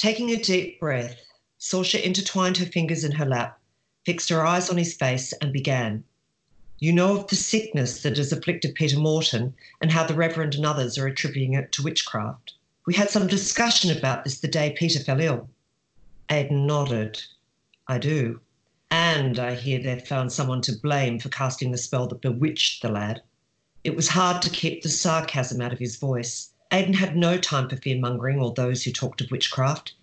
Taking 0.00 0.30
a 0.30 0.36
deep 0.36 0.80
breath, 0.80 1.20
Saoirse 1.58 2.02
intertwined 2.02 2.56
her 2.56 2.64
fingers 2.64 3.04
in 3.04 3.12
her 3.12 3.26
lap, 3.26 3.60
fixed 4.06 4.30
her 4.30 4.46
eyes 4.46 4.70
on 4.70 4.78
his 4.78 4.94
face, 4.94 5.34
and 5.42 5.52
began. 5.52 6.04
You 6.78 6.94
know 6.94 7.18
of 7.18 7.26
the 7.26 7.36
sickness 7.36 8.00
that 8.00 8.16
has 8.16 8.32
afflicted 8.32 8.74
Peter 8.74 8.98
Morton 8.98 9.52
and 9.78 9.92
how 9.92 10.06
the 10.06 10.14
Reverend 10.14 10.54
and 10.54 10.64
others 10.64 10.96
are 10.96 11.06
attributing 11.06 11.52
it 11.52 11.70
to 11.72 11.82
witchcraft. 11.82 12.54
We 12.86 12.94
had 12.94 13.10
some 13.10 13.26
discussion 13.26 13.94
about 13.94 14.24
this 14.24 14.40
the 14.40 14.48
day 14.48 14.74
Peter 14.74 15.00
fell 15.00 15.20
ill. 15.20 15.50
Aidan 16.30 16.66
nodded. 16.66 17.22
I 17.86 17.98
do. 17.98 18.40
And 18.90 19.38
I 19.38 19.54
hear 19.54 19.82
they've 19.82 20.08
found 20.08 20.32
someone 20.32 20.62
to 20.62 20.72
blame 20.72 21.18
for 21.18 21.28
casting 21.28 21.72
the 21.72 21.76
spell 21.76 22.06
that 22.06 22.22
bewitched 22.22 22.80
the 22.80 22.88
lad. 22.88 23.20
It 23.84 23.96
was 23.96 24.08
hard 24.08 24.40
to 24.40 24.48
keep 24.48 24.82
the 24.82 24.88
sarcasm 24.88 25.60
out 25.60 25.74
of 25.74 25.78
his 25.78 25.96
voice. 25.96 26.49
Aidan 26.72 26.94
had 26.94 27.16
no 27.16 27.36
time 27.36 27.68
for 27.68 27.76
fear 27.76 27.98
mongering 27.98 28.38
or 28.40 28.52
those 28.52 28.84
who 28.84 28.92
talked 28.92 29.20
of 29.20 29.30
witchcraft. 29.30 29.94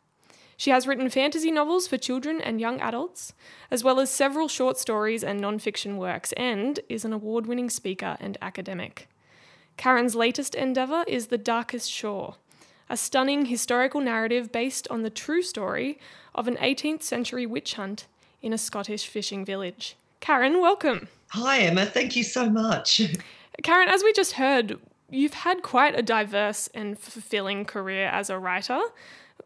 She 0.57 0.71
has 0.71 0.87
written 0.87 1.11
fantasy 1.11 1.51
novels 1.51 1.87
for 1.87 1.99
children 1.99 2.41
and 2.41 2.61
young 2.61 2.81
adults, 2.81 3.35
as 3.71 3.85
well 3.85 4.01
as 4.01 4.11
several 4.11 4.49
short 4.49 4.79
stories 4.79 5.23
and 5.23 5.41
non 5.41 5.59
fiction 5.59 5.99
works, 5.99 6.33
and 6.33 6.81
is 6.89 7.05
an 7.05 7.13
award 7.13 7.47
winning 7.47 7.69
speaker 7.69 8.17
and 8.21 8.39
academic. 8.41 9.09
Karen's 9.77 10.15
latest 10.15 10.55
endeavour 10.55 11.05
is 11.07 11.27
The 11.27 11.37
Darkest 11.37 11.91
Shore, 11.91 12.37
a 12.89 12.97
stunning 12.97 13.47
historical 13.47 14.01
narrative 14.01 14.51
based 14.51 14.89
on 14.89 15.03
the 15.03 15.11
true 15.11 15.43
story 15.43 15.99
of 16.35 16.49
an 16.49 16.57
18th 16.57 17.03
century 17.03 17.45
witch 17.45 17.75
hunt 17.75 18.07
in 18.41 18.55
a 18.55 18.59
Scottish 18.59 19.07
fishing 19.07 19.45
village. 19.45 19.97
Karen, 20.21 20.61
welcome. 20.63 21.09
Hi, 21.29 21.59
Emma. 21.61 21.85
Thank 21.85 22.17
you 22.17 22.23
so 22.23 22.49
much. 22.49 23.03
Karen, 23.63 23.89
as 23.89 24.03
we 24.03 24.13
just 24.15 24.33
heard, 24.33 24.79
you've 25.11 25.35
had 25.35 25.63
quite 25.63 25.99
a 25.99 26.03
diverse 26.03 26.69
and 26.75 26.99
fulfilling 26.99 27.65
career 27.65 28.07
as 28.07 28.31
a 28.31 28.39
writer. 28.39 28.81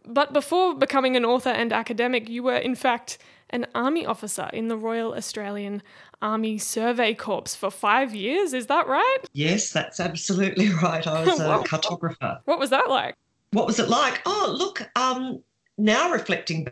But 0.07 0.33
before 0.33 0.75
becoming 0.75 1.17
an 1.17 1.25
author 1.25 1.51
and 1.51 1.73
academic, 1.73 2.29
you 2.29 2.43
were 2.43 2.57
in 2.57 2.75
fact 2.75 3.19
an 3.51 3.67
army 3.75 4.07
officer 4.07 4.49
in 4.53 4.69
the 4.69 4.77
Royal 4.77 5.15
Australian 5.15 5.83
Army 6.23 6.59
Survey 6.59 7.15
Corps 7.15 7.55
for 7.55 7.71
five 7.71 8.15
years. 8.15 8.53
Is 8.53 8.67
that 8.67 8.87
right? 8.87 9.19
Yes, 9.33 9.73
that's 9.73 10.01
absolutely 10.01 10.69
right. 10.83 11.07
I 11.07 11.25
was 11.25 11.41
a 11.41 11.59
cartographer. 11.67 12.41
What 12.45 12.59
was 12.59 12.71
that 12.71 12.89
like? 12.89 13.17
What 13.53 13.67
was 13.67 13.81
it 13.81 13.89
like? 13.89 14.23
Oh, 14.27 14.55
look, 14.57 14.89
um, 14.97 15.43
now 15.77 16.11
reflecting 16.11 16.69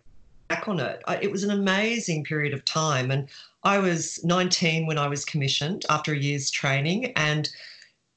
back 0.49 0.69
on 0.69 0.81
it, 0.81 1.03
it 1.21 1.31
was 1.31 1.43
an 1.43 1.51
amazing 1.51 2.25
period 2.25 2.55
of 2.55 2.65
time. 2.65 3.11
And 3.11 3.29
I 3.65 3.79
was 3.79 4.23
19 4.25 4.87
when 4.87 4.99
I 4.99 5.09
was 5.09 5.25
commissioned 5.25 5.85
after 5.91 6.13
a 6.13 6.19
year's 6.19 6.51
training. 6.51 7.13
And 7.17 7.51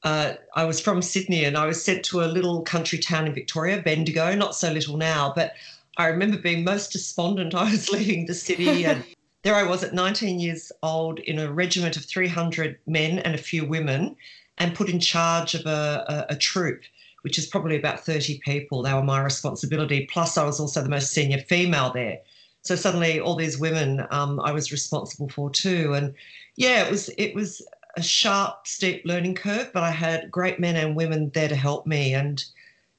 uh, 0.04 0.34
I 0.54 0.64
was 0.64 0.80
from 0.80 1.02
Sydney 1.02 1.44
and 1.44 1.56
I 1.56 1.66
was 1.66 1.82
sent 1.82 2.04
to 2.06 2.22
a 2.22 2.26
little 2.26 2.62
country 2.62 2.98
town 2.98 3.26
in 3.26 3.34
Victoria, 3.34 3.80
Bendigo, 3.80 4.34
not 4.34 4.54
so 4.54 4.72
little 4.72 4.96
now, 4.96 5.32
but 5.34 5.54
I 5.96 6.06
remember 6.06 6.38
being 6.38 6.64
most 6.64 6.92
despondent. 6.92 7.54
I 7.54 7.70
was 7.70 7.90
leaving 7.90 8.26
the 8.26 8.34
city 8.34 8.84
and 8.84 9.04
there 9.42 9.54
I 9.54 9.62
was 9.64 9.82
at 9.82 9.94
19 9.94 10.40
years 10.40 10.72
old 10.82 11.18
in 11.20 11.38
a 11.38 11.52
regiment 11.52 11.96
of 11.96 12.04
300 12.04 12.78
men 12.86 13.18
and 13.20 13.34
a 13.34 13.38
few 13.38 13.64
women 13.64 14.16
and 14.58 14.74
put 14.74 14.88
in 14.88 15.00
charge 15.00 15.54
of 15.54 15.66
a, 15.66 16.26
a, 16.28 16.34
a 16.34 16.36
troop, 16.36 16.82
which 17.22 17.38
is 17.38 17.46
probably 17.46 17.76
about 17.76 18.04
30 18.04 18.40
people. 18.44 18.82
They 18.82 18.92
were 18.94 19.02
my 19.02 19.22
responsibility. 19.22 20.06
Plus, 20.06 20.36
I 20.36 20.44
was 20.44 20.60
also 20.60 20.82
the 20.82 20.88
most 20.88 21.12
senior 21.12 21.38
female 21.38 21.92
there. 21.92 22.18
So 22.62 22.76
suddenly, 22.76 23.18
all 23.18 23.34
these 23.34 23.58
women 23.58 24.06
um, 24.10 24.38
I 24.40 24.52
was 24.52 24.70
responsible 24.70 25.28
for 25.28 25.50
too. 25.50 25.94
And 25.94 26.14
yeah, 26.54 26.84
it 26.84 26.90
was 26.90 27.08
it 27.18 27.34
was 27.34 27.66
a 27.96 28.02
sharp, 28.02 28.66
steep 28.66 29.02
learning 29.04 29.34
curve, 29.34 29.70
but 29.72 29.82
I 29.82 29.90
had 29.90 30.30
great 30.30 30.58
men 30.58 30.76
and 30.76 30.96
women 30.96 31.30
there 31.34 31.48
to 31.48 31.56
help 31.56 31.86
me. 31.86 32.14
And 32.14 32.44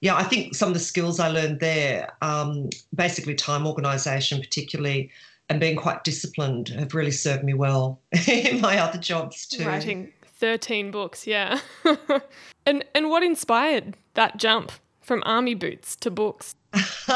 yeah, 0.01 0.15
I 0.15 0.23
think 0.23 0.55
some 0.55 0.67
of 0.67 0.73
the 0.73 0.79
skills 0.79 1.19
I 1.19 1.29
learned 1.29 1.59
there, 1.59 2.11
um, 2.21 2.69
basically 2.93 3.35
time 3.35 3.65
organisation, 3.65 4.39
particularly, 4.39 5.09
and 5.49 5.59
being 5.59 5.75
quite 5.75 6.03
disciplined, 6.03 6.69
have 6.69 6.93
really 6.93 7.11
served 7.11 7.43
me 7.43 7.53
well 7.53 7.99
in 8.27 8.61
my 8.61 8.77
other 8.79 8.97
jobs 8.97 9.47
too. 9.47 9.65
Writing 9.65 10.11
thirteen 10.25 10.91
books, 10.91 11.27
yeah. 11.27 11.59
and 12.65 12.83
and 12.93 13.09
what 13.09 13.23
inspired 13.23 13.95
that 14.13 14.37
jump 14.37 14.71
from 15.01 15.21
army 15.25 15.53
boots 15.53 15.95
to 15.97 16.09
books? 16.09 16.55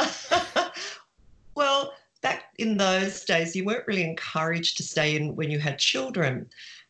well, 1.56 1.94
back 2.22 2.46
in 2.58 2.78
those 2.78 3.24
days, 3.24 3.56
you 3.56 3.64
weren't 3.64 3.88
really 3.88 4.04
encouraged 4.04 4.78
to 4.78 4.84
stay 4.84 5.16
in 5.16 5.36
when 5.36 5.50
you 5.50 5.60
had 5.60 5.80
children. 5.80 6.48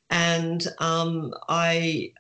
And 0.10 0.66
um, 0.80 1.34
I, 1.50 2.14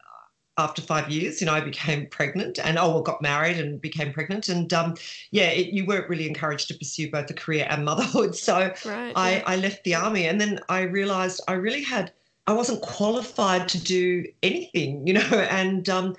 after 0.57 0.81
five 0.81 1.09
years, 1.09 1.39
you 1.39 1.45
know, 1.45 1.53
I 1.53 1.61
became 1.61 2.07
pregnant 2.07 2.59
and 2.59 2.77
oh, 2.77 2.89
well, 2.89 3.01
got 3.01 3.21
married 3.21 3.57
and 3.57 3.79
became 3.79 4.11
pregnant. 4.11 4.49
And 4.49 4.71
um, 4.73 4.95
yeah, 5.31 5.49
it, 5.49 5.67
you 5.67 5.85
weren't 5.85 6.09
really 6.09 6.27
encouraged 6.27 6.67
to 6.69 6.73
pursue 6.73 7.11
both 7.11 7.29
a 7.29 7.33
career 7.33 7.67
and 7.69 7.85
motherhood. 7.85 8.35
So 8.47 8.73
right, 8.85 9.13
I, 9.15 9.35
yeah. 9.35 9.43
I 9.45 9.55
left 9.57 9.83
the 9.83 9.95
army. 9.95 10.27
And 10.27 10.39
then 10.39 10.59
I 10.69 10.81
realized 10.81 11.41
I 11.47 11.53
really 11.53 11.83
had, 11.83 12.11
I 12.47 12.53
wasn't 12.53 12.81
qualified 12.81 13.67
to 13.69 13.79
do 13.81 14.25
anything, 14.43 15.05
you 15.05 15.13
know, 15.13 15.21
and 15.51 15.87
um, 15.89 16.15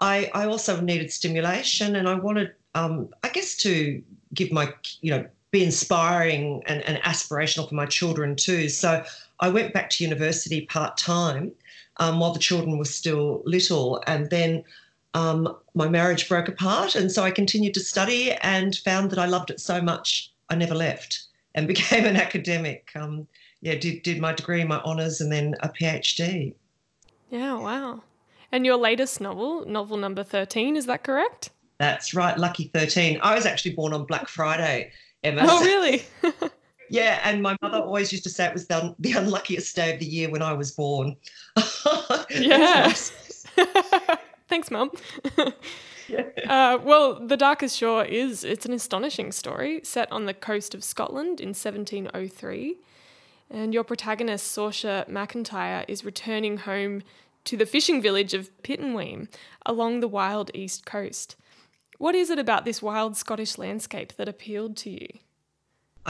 I, 0.00 0.30
I 0.34 0.46
also 0.46 0.80
needed 0.80 1.12
stimulation 1.12 1.96
and 1.96 2.08
I 2.08 2.14
wanted, 2.14 2.54
um, 2.74 3.08
I 3.22 3.28
guess, 3.28 3.56
to 3.58 4.02
give 4.34 4.52
my, 4.52 4.72
you 5.00 5.10
know, 5.10 5.26
be 5.50 5.64
inspiring 5.64 6.62
and, 6.66 6.82
and 6.82 7.02
aspirational 7.02 7.68
for 7.68 7.74
my 7.74 7.86
children 7.86 8.36
too. 8.36 8.68
So 8.68 9.04
I 9.40 9.48
went 9.48 9.72
back 9.72 9.90
to 9.90 10.04
university 10.04 10.66
part 10.66 10.96
time 10.96 11.52
um, 11.96 12.20
while 12.20 12.32
the 12.32 12.38
children 12.38 12.78
were 12.78 12.84
still 12.84 13.42
little, 13.44 14.02
and 14.06 14.30
then 14.30 14.64
um, 15.14 15.56
my 15.74 15.88
marriage 15.88 16.28
broke 16.28 16.48
apart, 16.48 16.94
and 16.94 17.10
so 17.10 17.22
I 17.22 17.30
continued 17.30 17.74
to 17.74 17.80
study 17.80 18.32
and 18.32 18.76
found 18.76 19.10
that 19.10 19.18
I 19.18 19.26
loved 19.26 19.50
it 19.50 19.60
so 19.60 19.82
much 19.82 20.32
I 20.48 20.54
never 20.54 20.74
left 20.74 21.26
and 21.54 21.66
became 21.74 22.04
an 22.04 22.16
academic. 22.16 22.90
Um, 22.94 23.26
yeah, 23.60 23.74
did 23.74 24.02
did 24.02 24.20
my 24.20 24.32
degree, 24.32 24.64
my 24.64 24.80
honours, 24.80 25.20
and 25.20 25.30
then 25.32 25.54
a 25.60 25.68
PhD. 25.68 26.54
Yeah, 27.30 27.58
wow. 27.58 28.02
And 28.52 28.66
your 28.66 28.76
latest 28.76 29.20
novel, 29.20 29.64
novel 29.66 29.96
number 29.96 30.22
thirteen, 30.22 30.76
is 30.76 30.86
that 30.86 31.04
correct? 31.04 31.50
That's 31.78 32.14
right, 32.14 32.36
Lucky 32.36 32.70
Thirteen. 32.72 33.18
I 33.22 33.34
was 33.34 33.46
actually 33.46 33.74
born 33.74 33.92
on 33.92 34.04
Black 34.04 34.28
Friday, 34.28 34.92
Emma. 35.22 35.42
Oh, 35.44 35.64
really? 35.64 36.02
Yeah, 36.90 37.20
and 37.22 37.40
my 37.40 37.56
mother 37.62 37.78
always 37.78 38.10
used 38.10 38.24
to 38.24 38.30
say 38.30 38.46
it 38.46 38.52
was 38.52 38.66
the, 38.66 38.94
the 38.98 39.12
unluckiest 39.12 39.76
day 39.76 39.94
of 39.94 40.00
the 40.00 40.06
year 40.06 40.28
when 40.28 40.42
I 40.42 40.52
was 40.52 40.72
born. 40.72 41.14
yeah. 42.30 42.92
Thanks, 44.48 44.72
Mum. 44.72 44.90
yeah. 46.08 46.24
uh, 46.48 46.78
well, 46.82 47.24
The 47.24 47.36
Darkest 47.36 47.78
Shore 47.78 48.04
is 48.04 48.42
it's 48.42 48.66
an 48.66 48.72
astonishing 48.72 49.30
story 49.30 49.80
set 49.84 50.10
on 50.10 50.26
the 50.26 50.34
coast 50.34 50.74
of 50.74 50.82
Scotland 50.82 51.40
in 51.40 51.50
1703. 51.50 52.76
And 53.48 53.72
your 53.72 53.84
protagonist, 53.84 54.56
Saoirse 54.56 55.08
McIntyre, 55.08 55.84
is 55.86 56.04
returning 56.04 56.58
home 56.58 57.04
to 57.44 57.56
the 57.56 57.66
fishing 57.66 58.02
village 58.02 58.34
of 58.34 58.50
Pittenweem 58.64 59.28
along 59.64 60.00
the 60.00 60.08
wild 60.08 60.50
east 60.54 60.84
coast. 60.84 61.36
What 61.98 62.16
is 62.16 62.30
it 62.30 62.38
about 62.40 62.64
this 62.64 62.82
wild 62.82 63.16
Scottish 63.16 63.58
landscape 63.58 64.14
that 64.16 64.28
appealed 64.28 64.76
to 64.78 64.90
you? 64.90 65.08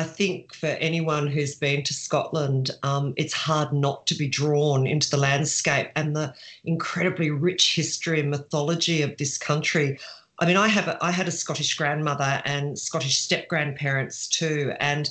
I 0.01 0.05
think 0.05 0.55
for 0.55 0.69
anyone 0.69 1.27
who's 1.27 1.55
been 1.55 1.83
to 1.83 1.93
Scotland, 1.93 2.71
um, 2.83 3.13
it's 3.19 3.35
hard 3.35 3.71
not 3.71 4.07
to 4.07 4.15
be 4.15 4.29
drawn 4.29 4.87
into 4.87 5.11
the 5.11 5.19
landscape 5.19 5.91
and 5.95 6.17
the 6.17 6.33
incredibly 6.65 7.31
rich 7.31 7.75
history 7.75 8.19
and 8.21 8.31
mythology 8.31 9.03
of 9.03 9.15
this 9.19 9.37
country. 9.37 9.99
I 10.39 10.47
mean, 10.47 10.57
I 10.57 10.69
have 10.69 10.89
a, 10.89 10.97
I 11.05 11.11
had 11.11 11.29
a 11.29 11.31
Scottish 11.31 11.75
grandmother 11.75 12.41
and 12.47 12.79
Scottish 12.79 13.19
step 13.19 13.47
grandparents 13.49 14.27
too, 14.27 14.73
and 14.81 15.11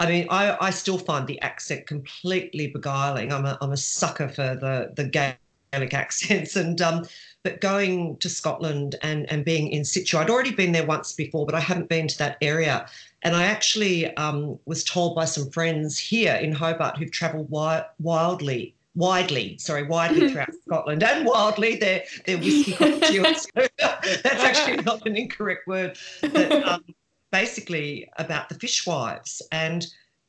I 0.00 0.10
mean, 0.10 0.26
I, 0.28 0.56
I 0.60 0.70
still 0.70 0.98
find 0.98 1.28
the 1.28 1.40
accent 1.40 1.86
completely 1.86 2.66
beguiling. 2.66 3.32
I'm 3.32 3.46
a, 3.46 3.56
I'm 3.60 3.70
a 3.70 3.76
sucker 3.76 4.28
for 4.28 4.56
the 4.56 4.90
the 4.96 5.04
Gaelic 5.04 5.94
accents, 5.94 6.56
and 6.56 6.80
um, 6.80 7.06
but 7.44 7.60
going 7.60 8.16
to 8.16 8.28
Scotland 8.28 8.96
and 9.02 9.30
and 9.30 9.44
being 9.44 9.68
in 9.68 9.84
situ, 9.84 10.18
I'd 10.18 10.30
already 10.30 10.50
been 10.50 10.72
there 10.72 10.84
once 10.84 11.12
before, 11.12 11.46
but 11.46 11.54
I 11.54 11.60
haven't 11.60 11.88
been 11.88 12.08
to 12.08 12.18
that 12.18 12.38
area. 12.40 12.88
And 13.22 13.34
I 13.34 13.44
actually 13.44 14.14
um, 14.16 14.58
was 14.66 14.84
told 14.84 15.16
by 15.16 15.24
some 15.24 15.50
friends 15.50 15.98
here 15.98 16.34
in 16.34 16.52
Hobart 16.52 16.96
who've 16.96 17.10
travelled 17.10 17.50
wi- 17.50 17.84
wildly 17.98 18.74
widely, 18.96 19.56
sorry, 19.58 19.84
widely 19.84 20.28
throughout 20.32 20.54
Scotland 20.64 21.02
and 21.02 21.26
wildly. 21.26 21.76
They're, 21.76 22.02
they're 22.24 22.38
whiskey 22.38 22.72
connoisseurs. 22.72 23.46
That's 23.78 24.24
actually 24.26 24.82
not 24.82 25.06
an 25.06 25.16
incorrect 25.16 25.68
word. 25.68 25.98
But, 26.22 26.52
um, 26.66 26.84
basically 27.30 28.08
about 28.16 28.48
the 28.48 28.54
fishwives. 28.56 29.42
And 29.52 29.86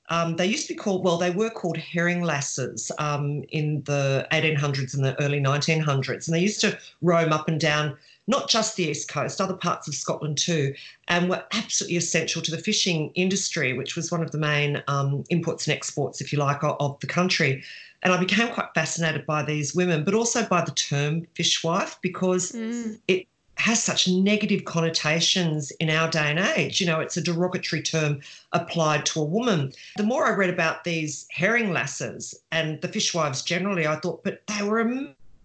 um, 0.09 0.35
they 0.35 0.45
used 0.45 0.67
to 0.67 0.73
be 0.73 0.77
called, 0.77 1.03
well, 1.03 1.17
they 1.17 1.31
were 1.31 1.49
called 1.49 1.77
herring 1.77 2.21
lasses 2.21 2.91
um, 2.99 3.43
in 3.49 3.81
the 3.83 4.27
1800s 4.31 4.93
and 4.93 5.03
the 5.03 5.19
early 5.21 5.39
1900s. 5.39 6.27
And 6.27 6.35
they 6.35 6.41
used 6.41 6.61
to 6.61 6.77
roam 7.01 7.33
up 7.33 7.47
and 7.47 7.59
down 7.59 7.97
not 8.27 8.49
just 8.49 8.75
the 8.75 8.83
east 8.83 9.07
coast, 9.07 9.39
other 9.39 9.55
parts 9.55 9.87
of 9.87 9.95
Scotland 9.95 10.37
too, 10.37 10.73
and 11.07 11.29
were 11.29 11.43
absolutely 11.53 11.97
essential 11.97 12.41
to 12.41 12.51
the 12.51 12.57
fishing 12.57 13.11
industry, 13.15 13.73
which 13.73 13.95
was 13.95 14.11
one 14.11 14.21
of 14.21 14.31
the 14.31 14.37
main 14.37 14.83
um, 14.87 15.23
imports 15.29 15.65
and 15.67 15.75
exports, 15.75 16.21
if 16.21 16.33
you 16.33 16.39
like, 16.39 16.63
of, 16.63 16.75
of, 16.79 16.99
the 16.99 17.07
country. 17.07 17.63
And 18.03 18.13
I 18.13 18.17
became 18.17 18.49
quite 18.49 18.73
fascinated 18.75 19.25
by 19.25 19.43
these 19.43 19.73
women, 19.73 20.03
but 20.03 20.13
also 20.13 20.45
by 20.45 20.61
the 20.63 20.71
term 20.71 21.25
fishwife 21.35 21.99
because 22.01 22.51
mm. 22.51 22.99
it 23.07 23.27
has 23.57 23.81
such 23.81 24.07
negative 24.07 24.65
connotations 24.65 25.71
in 25.71 25.89
our 25.89 26.09
day 26.09 26.29
and 26.29 26.39
age. 26.39 26.79
You 26.79 26.87
know, 26.87 26.99
it's 26.99 27.17
a 27.17 27.21
derogatory 27.21 27.81
term 27.81 28.21
applied 28.53 29.05
to 29.07 29.21
a 29.21 29.25
woman. 29.25 29.73
The 29.95 30.03
more 30.03 30.27
I 30.27 30.35
read 30.35 30.51
about 30.51 30.83
these 30.83 31.27
herring 31.31 31.71
lasses 31.71 32.39
and 32.51 32.79
the 32.81 32.87
fishwives 32.87 33.41
generally, 33.41 33.87
I 33.87 33.95
thought, 33.95 34.23
but 34.23 34.41
they 34.47 34.63
were 34.63 34.79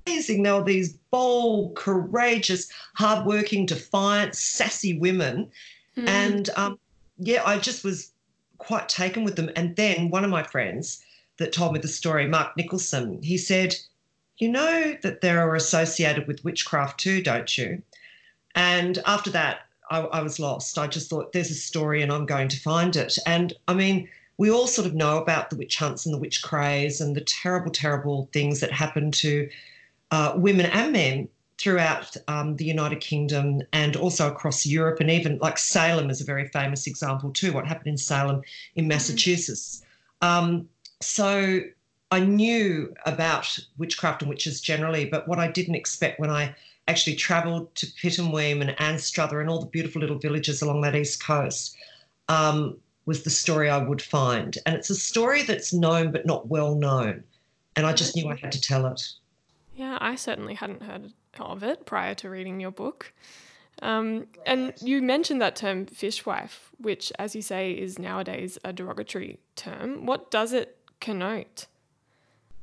amazing. 0.06 0.42
They 0.42 0.52
were 0.52 0.64
these 0.64 0.92
bold, 1.10 1.74
courageous, 1.74 2.70
hardworking, 2.94 3.66
defiant, 3.66 4.34
sassy 4.34 4.98
women. 4.98 5.50
Mm. 5.96 6.08
And 6.08 6.50
um, 6.56 6.78
yeah, 7.18 7.42
I 7.44 7.58
just 7.58 7.84
was 7.84 8.12
quite 8.58 8.88
taken 8.88 9.24
with 9.24 9.36
them. 9.36 9.50
And 9.56 9.76
then 9.76 10.10
one 10.10 10.24
of 10.24 10.30
my 10.30 10.42
friends 10.42 11.04
that 11.38 11.52
told 11.52 11.72
me 11.72 11.80
the 11.80 11.88
story, 11.88 12.26
Mark 12.26 12.56
Nicholson, 12.56 13.22
he 13.22 13.36
said, 13.36 13.74
You 14.38 14.48
know 14.48 14.96
that 15.02 15.20
they 15.20 15.30
are 15.30 15.54
associated 15.54 16.26
with 16.26 16.44
witchcraft 16.44 17.00
too, 17.00 17.22
don't 17.22 17.56
you? 17.56 17.82
And 18.54 18.98
after 19.06 19.30
that, 19.30 19.60
I, 19.90 20.00
I 20.00 20.22
was 20.22 20.38
lost. 20.38 20.78
I 20.78 20.86
just 20.86 21.10
thought, 21.10 21.32
there's 21.32 21.50
a 21.50 21.54
story 21.54 22.02
and 22.02 22.12
I'm 22.12 22.26
going 22.26 22.48
to 22.48 22.60
find 22.60 22.94
it. 22.96 23.18
And 23.26 23.52
I 23.68 23.74
mean, 23.74 24.08
we 24.38 24.50
all 24.50 24.66
sort 24.66 24.86
of 24.86 24.94
know 24.94 25.18
about 25.18 25.50
the 25.50 25.56
witch 25.56 25.76
hunts 25.76 26.06
and 26.06 26.14
the 26.14 26.18
witch 26.18 26.42
craze 26.42 27.00
and 27.00 27.14
the 27.14 27.20
terrible, 27.20 27.70
terrible 27.70 28.28
things 28.32 28.60
that 28.60 28.72
happen 28.72 29.10
to 29.12 29.48
uh, 30.12 30.34
women 30.36 30.66
and 30.66 30.92
men 30.92 31.28
throughout 31.58 32.16
um, 32.28 32.56
the 32.56 32.64
United 32.64 33.00
Kingdom 33.00 33.62
and 33.72 33.96
also 33.96 34.28
across 34.30 34.66
Europe, 34.66 35.00
and 35.00 35.10
even 35.10 35.38
like 35.38 35.58
Salem 35.58 36.10
is 36.10 36.20
a 36.20 36.24
very 36.24 36.46
famous 36.48 36.86
example 36.86 37.30
too. 37.30 37.52
What 37.52 37.66
happened 37.66 37.88
in 37.88 37.96
Salem 37.96 38.42
in 38.76 38.84
mm-hmm. 38.84 38.88
Massachusetts. 38.88 39.82
Um, 40.20 40.68
so 41.00 41.60
I 42.10 42.20
knew 42.20 42.94
about 43.06 43.58
witchcraft 43.78 44.22
and 44.22 44.28
witches 44.28 44.60
generally, 44.60 45.06
but 45.06 45.26
what 45.26 45.38
I 45.38 45.48
didn't 45.48 45.76
expect 45.76 46.20
when 46.20 46.30
I 46.30 46.54
actually 46.88 47.16
travelled 47.16 47.74
to 47.76 47.86
Pittenweem 47.86 48.60
and 48.60 48.78
Anstruther 48.80 49.40
and 49.40 49.48
all 49.48 49.60
the 49.60 49.66
beautiful 49.66 50.00
little 50.00 50.18
villages 50.18 50.62
along 50.62 50.82
that 50.82 50.94
east 50.94 51.24
coast 51.24 51.76
um, 52.28 52.76
was 53.06 53.22
the 53.22 53.30
story 53.30 53.70
I 53.70 53.78
would 53.78 54.02
find. 54.02 54.58
And 54.66 54.76
it's 54.76 54.90
a 54.90 54.94
story 54.94 55.42
that's 55.42 55.72
known 55.72 56.12
but 56.12 56.26
not 56.26 56.48
well 56.48 56.74
known. 56.74 57.24
And 57.76 57.86
I 57.86 57.92
just 57.94 58.14
knew 58.14 58.28
I 58.28 58.36
had 58.36 58.52
to 58.52 58.60
tell 58.60 58.84
it. 58.86 59.00
Yeah, 59.74 59.98
I 60.00 60.14
certainly 60.14 60.54
hadn't 60.54 60.82
heard 60.82 61.12
of 61.38 61.62
it 61.62 61.86
prior 61.86 62.14
to 62.16 62.28
reading 62.28 62.60
your 62.60 62.70
book. 62.70 63.12
Um, 63.80 64.26
and 64.46 64.74
you 64.80 65.02
mentioned 65.02 65.40
that 65.40 65.56
term 65.56 65.86
fishwife, 65.86 66.70
which, 66.78 67.12
as 67.18 67.34
you 67.34 67.42
say, 67.42 67.72
is 67.72 67.98
nowadays 67.98 68.58
a 68.64 68.72
derogatory 68.72 69.40
term. 69.56 70.06
What 70.06 70.30
does 70.30 70.52
it 70.52 70.76
connote? 71.00 71.66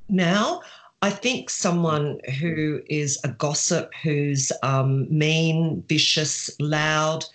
Now, 0.07 0.61
I 1.01 1.09
think 1.09 1.49
someone 1.49 2.19
who 2.39 2.81
is 2.89 3.19
a 3.23 3.29
gossip, 3.29 3.91
who's 4.03 4.51
um, 4.63 5.07
mean, 5.09 5.83
vicious, 5.87 6.49
loud, 6.59 7.25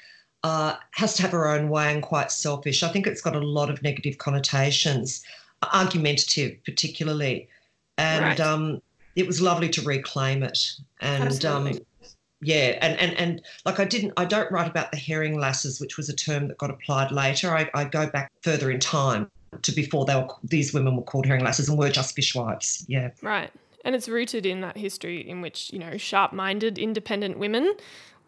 uh, 0.45 0.77
has 0.93 1.15
to 1.17 1.23
have 1.23 1.33
her 1.33 1.49
own 1.49 1.69
way 1.69 1.93
and 1.93 2.03
quite 2.03 2.31
selfish. 2.31 2.83
I 2.83 2.89
think 2.89 3.07
it's 3.07 3.23
got 3.23 3.35
a 3.35 3.41
lot 3.41 3.71
of 3.71 3.83
negative 3.83 4.19
connotations, 4.19 5.23
argumentative 5.73 6.63
particularly, 6.65 7.49
and 7.97 8.25
right. 8.25 8.41
um, 8.41 8.83
it 9.17 9.27
was 9.27 9.41
lovely 9.41 9.69
to 9.71 9.83
reclaim 9.83 10.43
it. 10.43 10.59
And 11.01 11.45
um, 11.45 11.79
yeah, 12.41 12.79
and, 12.81 12.99
and 12.99 13.17
and 13.19 13.43
like 13.65 13.81
I 13.81 13.85
didn't, 13.85 14.13
I 14.17 14.25
don't 14.25 14.51
write 14.51 14.69
about 14.69 14.91
the 14.91 14.99
herring 14.99 15.39
lasses, 15.39 15.81
which 15.81 15.97
was 15.97 16.09
a 16.09 16.17
term 16.17 16.49
that 16.49 16.59
got 16.59 16.71
applied 16.71 17.11
later. 17.11 17.55
I, 17.57 17.71
I 17.75 17.85
go 17.85 18.07
back 18.07 18.31
further 18.43 18.71
in 18.71 18.81
time 18.81 19.31
to 19.63 19.73
before 19.73 20.05
they 20.05 20.15
were 20.17 20.29
these 20.43 20.75
women 20.75 20.97
were 20.97 21.03
called 21.03 21.27
herring 21.27 21.45
lasses 21.45 21.69
and 21.69 21.79
were 21.79 21.91
just 21.91 22.15
fishwives. 22.17 22.85
Yeah. 22.89 23.11
Right. 23.23 23.51
And 23.85 23.95
it's 23.95 24.09
rooted 24.09 24.47
in 24.47 24.63
that 24.63 24.79
history 24.79 25.21
in 25.29 25.43
which, 25.43 25.71
you 25.73 25.79
know, 25.79 25.99
sharp-minded 25.99 26.79
independent 26.79 27.39
women 27.39 27.75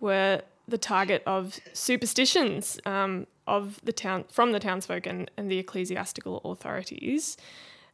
were 0.01 0.43
the 0.69 0.77
target 0.77 1.23
of 1.27 1.59
superstitions 1.73 2.79
um, 2.85 3.27
of 3.47 3.81
the 3.83 3.93
town 3.93 4.25
from 4.31 4.53
the 4.53 4.61
townsfolk 4.61 5.07
and, 5.07 5.31
and 5.37 5.51
the 5.51 5.59
ecclesiastical 5.59 6.43
authorities, 6.45 7.39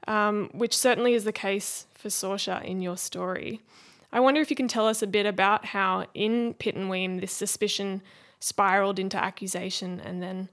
um, 0.06 0.50
which 0.52 0.76
certainly 0.76 1.14
is 1.14 1.24
the 1.24 1.32
case 1.32 1.86
for 1.94 2.08
Saoirse 2.08 2.64
in 2.64 2.80
your 2.80 2.96
story. 2.96 3.60
I 4.12 4.20
wonder 4.20 4.40
if 4.40 4.50
you 4.50 4.56
can 4.56 4.68
tell 4.68 4.86
us 4.86 5.02
a 5.02 5.06
bit 5.06 5.26
about 5.26 5.64
how 5.64 6.06
in 6.14 6.54
Pittenweem 6.54 7.20
this 7.20 7.32
suspicion 7.32 8.02
spiraled 8.40 8.98
into 8.98 9.16
accusation 9.16 10.00
and 10.00 10.22
then 10.22 10.48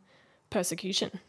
persecution. 0.50 1.20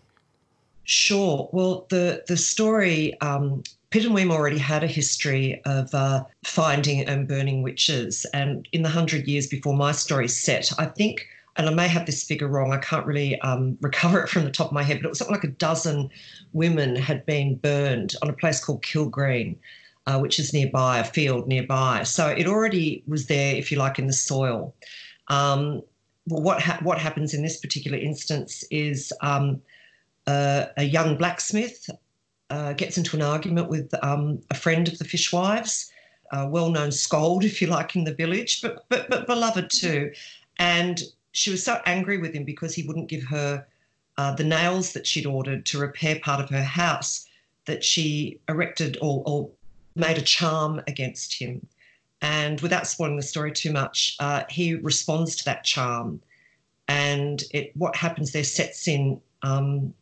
Sure. 0.84 1.48
Well, 1.52 1.86
the 1.90 2.24
the 2.26 2.36
story 2.36 3.18
um, 3.20 3.62
Pittenweem 3.90 4.30
already 4.30 4.58
had 4.58 4.84
a 4.84 4.88
history 4.88 5.60
of 5.64 5.94
uh, 5.94 6.24
finding 6.44 7.04
and 7.06 7.26
burning 7.26 7.62
witches, 7.62 8.24
and 8.32 8.66
in 8.72 8.82
the 8.82 8.88
hundred 8.88 9.26
years 9.26 9.46
before 9.46 9.74
my 9.74 9.92
story 9.92 10.28
set, 10.28 10.70
I 10.78 10.86
think, 10.86 11.26
and 11.56 11.68
I 11.68 11.74
may 11.74 11.88
have 11.88 12.06
this 12.06 12.24
figure 12.24 12.48
wrong, 12.48 12.72
I 12.72 12.78
can't 12.78 13.06
really 13.06 13.40
um, 13.40 13.76
recover 13.82 14.22
it 14.22 14.28
from 14.28 14.44
the 14.44 14.50
top 14.50 14.68
of 14.68 14.72
my 14.72 14.82
head, 14.82 14.98
but 14.98 15.06
it 15.06 15.08
was 15.08 15.18
something 15.18 15.34
like 15.34 15.44
a 15.44 15.48
dozen 15.48 16.10
women 16.52 16.96
had 16.96 17.26
been 17.26 17.56
burned 17.56 18.14
on 18.22 18.28
a 18.28 18.34
place 18.34 18.62
called 18.64 18.82
Kilgreen. 18.82 19.56
Uh, 20.06 20.18
which 20.18 20.38
is 20.40 20.54
nearby, 20.54 20.98
a 20.98 21.04
field 21.04 21.46
nearby. 21.46 22.02
So 22.02 22.26
it 22.26 22.46
already 22.48 23.04
was 23.06 23.26
there, 23.26 23.54
if 23.54 23.70
you 23.70 23.76
like, 23.78 23.98
in 23.98 24.06
the 24.06 24.14
soil. 24.14 24.74
Um, 25.28 25.82
well, 26.26 26.42
what 26.42 26.62
ha- 26.62 26.80
what 26.82 26.98
happens 26.98 27.34
in 27.34 27.42
this 27.42 27.58
particular 27.58 27.98
instance 27.98 28.64
is 28.70 29.12
um, 29.20 29.60
uh, 30.26 30.66
a 30.78 30.84
young 30.84 31.16
blacksmith 31.16 31.90
uh, 32.48 32.72
gets 32.72 32.98
into 32.98 33.14
an 33.14 33.22
argument 33.22 33.68
with 33.68 33.92
um, 34.02 34.40
a 34.50 34.54
friend 34.54 34.88
of 34.88 34.98
the 34.98 35.04
fishwives, 35.04 35.92
a 36.32 36.48
well-known 36.48 36.92
scold, 36.92 37.44
if 37.44 37.60
you 37.60 37.68
like, 37.68 37.94
in 37.94 38.04
the 38.04 38.14
village, 38.14 38.62
but, 38.62 38.84
but 38.88 39.08
but 39.10 39.26
beloved 39.26 39.70
too. 39.70 40.12
And 40.58 41.02
she 41.32 41.50
was 41.50 41.64
so 41.64 41.80
angry 41.86 42.18
with 42.18 42.34
him 42.34 42.44
because 42.44 42.74
he 42.74 42.82
wouldn't 42.82 43.08
give 43.08 43.24
her 43.24 43.66
uh, 44.18 44.34
the 44.34 44.44
nails 44.44 44.92
that 44.92 45.06
she'd 45.06 45.26
ordered 45.26 45.64
to 45.66 45.78
repair 45.78 46.18
part 46.20 46.40
of 46.40 46.50
her 46.50 46.62
house 46.62 47.26
that 47.66 47.84
she 47.84 48.40
erected 48.48 48.98
or, 49.00 49.22
or 49.26 49.50
made 49.94 50.18
a 50.18 50.22
charm 50.22 50.82
against 50.86 51.38
him. 51.38 51.66
And 52.22 52.60
without 52.60 52.86
spoiling 52.86 53.16
the 53.16 53.22
story 53.22 53.52
too 53.52 53.72
much, 53.72 54.16
uh, 54.20 54.44
he 54.50 54.74
responds 54.74 55.36
to 55.36 55.44
that 55.44 55.64
charm. 55.64 56.20
And 56.88 57.42
it, 57.52 57.74
what 57.76 57.96
happens 57.96 58.32
there 58.32 58.44
sets 58.44 58.88
in 58.88 59.20
um, 59.42 59.94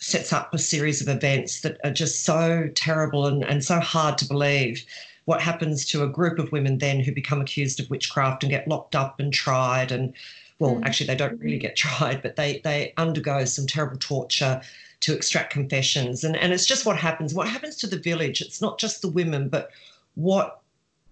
sets 0.00 0.32
up 0.32 0.52
a 0.54 0.58
series 0.58 1.02
of 1.02 1.08
events 1.08 1.60
that 1.60 1.78
are 1.84 1.92
just 1.92 2.24
so 2.24 2.68
terrible 2.74 3.26
and, 3.26 3.44
and 3.44 3.62
so 3.62 3.78
hard 3.78 4.16
to 4.18 4.24
believe. 4.24 4.84
What 5.30 5.40
happens 5.40 5.84
to 5.90 6.02
a 6.02 6.08
group 6.08 6.40
of 6.40 6.50
women 6.50 6.78
then 6.78 6.98
who 6.98 7.12
become 7.12 7.40
accused 7.40 7.78
of 7.78 7.88
witchcraft 7.88 8.42
and 8.42 8.50
get 8.50 8.66
locked 8.66 8.96
up 8.96 9.20
and 9.20 9.32
tried 9.32 9.92
and 9.92 10.12
well, 10.58 10.74
mm. 10.74 10.84
actually 10.84 11.06
they 11.06 11.14
don't 11.14 11.38
really 11.40 11.56
get 11.56 11.76
tried, 11.76 12.20
but 12.20 12.34
they 12.34 12.60
they 12.64 12.92
undergo 12.96 13.44
some 13.44 13.68
terrible 13.68 13.96
torture 13.96 14.60
to 15.04 15.14
extract 15.14 15.52
confessions. 15.52 16.24
And 16.24 16.36
and 16.36 16.52
it's 16.52 16.66
just 16.66 16.84
what 16.84 16.96
happens. 16.96 17.32
What 17.32 17.46
happens 17.46 17.76
to 17.76 17.86
the 17.86 17.96
village? 17.96 18.40
It's 18.40 18.60
not 18.60 18.80
just 18.80 19.02
the 19.02 19.08
women, 19.08 19.48
but 19.48 19.70
what 20.16 20.60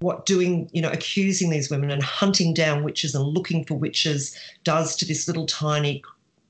what 0.00 0.26
doing, 0.26 0.68
you 0.72 0.82
know, 0.82 0.90
accusing 0.90 1.50
these 1.50 1.70
women 1.70 1.88
and 1.88 2.02
hunting 2.02 2.52
down 2.52 2.82
witches 2.82 3.14
and 3.14 3.24
looking 3.24 3.64
for 3.64 3.74
witches 3.74 4.36
does 4.64 4.96
to 4.96 5.04
this 5.04 5.28
little 5.28 5.46
tiny 5.46 6.02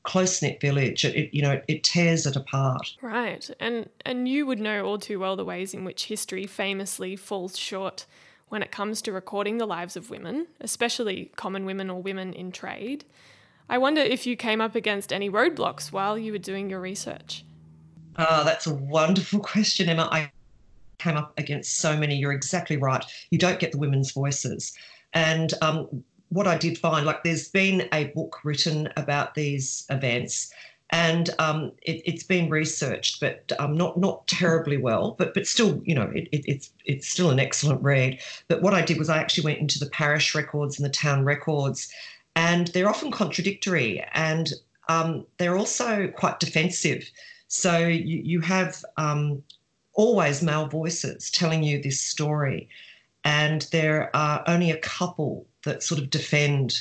close 0.09 0.41
knit 0.41 0.59
village. 0.59 1.05
It, 1.05 1.15
it, 1.15 1.35
you 1.35 1.43
know 1.43 1.61
it 1.69 1.85
tears 1.85 2.25
it 2.25 2.35
apart. 2.35 2.97
Right, 3.03 3.49
and 3.61 3.89
and 4.07 4.27
you 4.27 4.47
would 4.47 4.59
know 4.59 4.87
all 4.87 4.99
too 4.99 5.21
well 5.21 5.37
the 5.37 5.45
ways 5.45 5.75
in 5.75 5.85
which 5.85 6.07
history 6.07 6.47
famously 6.47 7.15
falls 7.15 7.59
short 7.59 8.07
when 8.49 8.63
it 8.63 8.73
comes 8.73 9.03
to 9.03 9.13
recording 9.13 9.59
the 9.59 9.67
lives 9.67 9.97
of 9.97 10.09
women, 10.09 10.47
especially 10.63 11.31
common 11.37 11.67
women 11.67 11.91
or 11.91 12.01
women 12.01 12.33
in 12.33 12.51
trade. 12.51 13.05
I 13.69 13.77
wonder 13.77 14.01
if 14.01 14.27
you 14.27 14.35
came 14.35 14.63
up 14.63 14.75
against 14.75 15.13
any 15.13 15.29
roadblocks 15.29 15.93
while 15.93 16.17
you 16.17 16.33
were 16.33 16.39
doing 16.39 16.71
your 16.71 16.81
research. 16.81 17.45
Oh, 18.17 18.45
that's 18.45 18.67
a 18.67 18.75
wonderful 18.75 19.41
question, 19.53 19.91
Emma. 19.91 20.09
I 20.11 20.33
came 20.97 21.19
up 21.19 21.35
against 21.37 21.77
so 21.77 21.95
many. 21.95 22.17
You're 22.17 22.33
exactly 22.33 22.79
right. 22.79 23.05
You 23.31 23.39
don't 23.39 23.61
get 23.61 23.73
the 23.73 23.79
women's 23.79 24.13
voices. 24.13 24.73
And 25.13 25.53
um, 25.61 26.03
what 26.31 26.47
I 26.47 26.57
did 26.57 26.79
find, 26.79 27.07
like, 27.07 27.23
there's 27.25 27.49
been 27.49 27.89
a 27.93 28.05
book 28.09 28.45
written 28.45 28.89
about 28.97 29.35
these 29.35 29.85
events, 29.91 30.53
and 30.91 31.31
um, 31.39 31.73
it, 31.83 32.09
has 32.11 32.23
been 32.23 32.49
researched, 32.49 33.21
but 33.21 33.53
um, 33.59 33.77
not 33.77 33.99
not 33.99 34.27
terribly 34.27 34.77
well. 34.79 35.15
But 35.19 35.35
but 35.35 35.47
still, 35.47 35.83
you 35.85 35.95
know, 35.95 36.11
it, 36.15 36.29
it, 36.33 36.45
it's 36.47 36.71
it's 36.85 37.09
still 37.09 37.31
an 37.31 37.39
excellent 37.41 37.83
read. 37.83 38.21
But 38.49 38.63
what 38.63 38.75
I 38.75 38.83
did 38.83 38.99
was 38.99 39.09
I 39.09 39.19
actually 39.19 39.45
went 39.45 39.59
into 39.59 39.79
the 39.79 39.91
parish 39.91 40.35
records 40.35 40.79
and 40.79 40.87
the 40.87 40.91
town 40.91 41.25
records, 41.25 41.93
and 42.37 42.69
they're 42.69 42.89
often 42.89 43.11
contradictory, 43.11 44.05
and 44.13 44.53
um, 44.89 45.27
they're 45.39 45.57
also 45.57 46.09
quite 46.09 46.41
defensive. 46.41 47.11
So 47.49 47.79
you, 47.79 48.21
you 48.25 48.41
have 48.41 48.85
um, 48.97 49.43
always 49.95 50.43
male 50.43 50.69
voices 50.69 51.31
telling 51.31 51.63
you 51.63 51.83
this 51.83 52.01
story 52.01 52.69
and 53.25 53.63
there 53.73 54.15
are 54.17 54.43
only 54.47 54.71
a 54.71 54.79
couple 54.79 55.47
that 55.65 55.83
sort 55.83 56.01
of 56.01 56.11
defend 56.11 56.81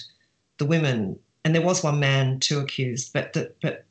the 0.57 0.65
women. 0.65 1.17
And 1.43 1.55
there 1.55 1.61
was 1.61 1.83
one 1.83 1.99
man, 1.99 2.39
two 2.39 2.59
accused, 2.59 3.13
but 3.13 3.33
that, 3.33 3.59
but 3.61 3.85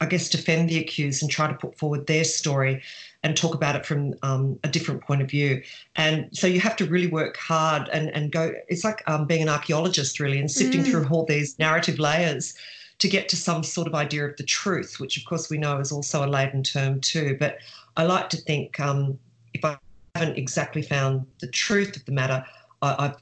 I 0.00 0.06
guess 0.06 0.30
defend 0.30 0.68
the 0.68 0.78
accused 0.78 1.22
and 1.22 1.30
try 1.30 1.46
to 1.46 1.54
put 1.54 1.76
forward 1.76 2.06
their 2.06 2.24
story 2.24 2.82
and 3.22 3.36
talk 3.36 3.54
about 3.54 3.76
it 3.76 3.84
from 3.84 4.14
um, 4.22 4.58
a 4.64 4.68
different 4.68 5.02
point 5.02 5.20
of 5.20 5.30
view. 5.30 5.62
And 5.96 6.28
so 6.32 6.46
you 6.46 6.60
have 6.60 6.76
to 6.76 6.86
really 6.86 7.06
work 7.06 7.36
hard 7.36 7.88
and, 7.90 8.08
and 8.10 8.32
go. 8.32 8.54
It's 8.68 8.82
like 8.82 9.02
um, 9.06 9.26
being 9.26 9.42
an 9.42 9.48
archaeologist, 9.48 10.18
really, 10.18 10.38
and 10.38 10.50
sifting 10.50 10.82
mm. 10.82 10.90
through 10.90 11.06
all 11.08 11.26
these 11.26 11.58
narrative 11.58 11.98
layers 11.98 12.54
to 12.98 13.08
get 13.08 13.28
to 13.30 13.36
some 13.36 13.62
sort 13.62 13.86
of 13.86 13.94
idea 13.94 14.26
of 14.26 14.36
the 14.36 14.42
truth, 14.42 15.00
which 15.00 15.16
of 15.16 15.24
course 15.24 15.50
we 15.50 15.58
know 15.58 15.78
is 15.78 15.92
also 15.92 16.24
a 16.24 16.28
laden 16.28 16.62
term 16.62 17.00
too. 17.00 17.36
But 17.38 17.58
I 17.96 18.04
like 18.04 18.30
to 18.30 18.36
think 18.38 18.80
um, 18.80 19.18
if 19.52 19.64
I 19.64 19.76
haven't 20.14 20.38
exactly 20.38 20.82
found 20.82 21.26
the 21.40 21.46
truth 21.48 21.96
of 21.96 22.04
the 22.04 22.12
matter. 22.12 22.44
I, 22.82 22.88
I, 22.88 23.14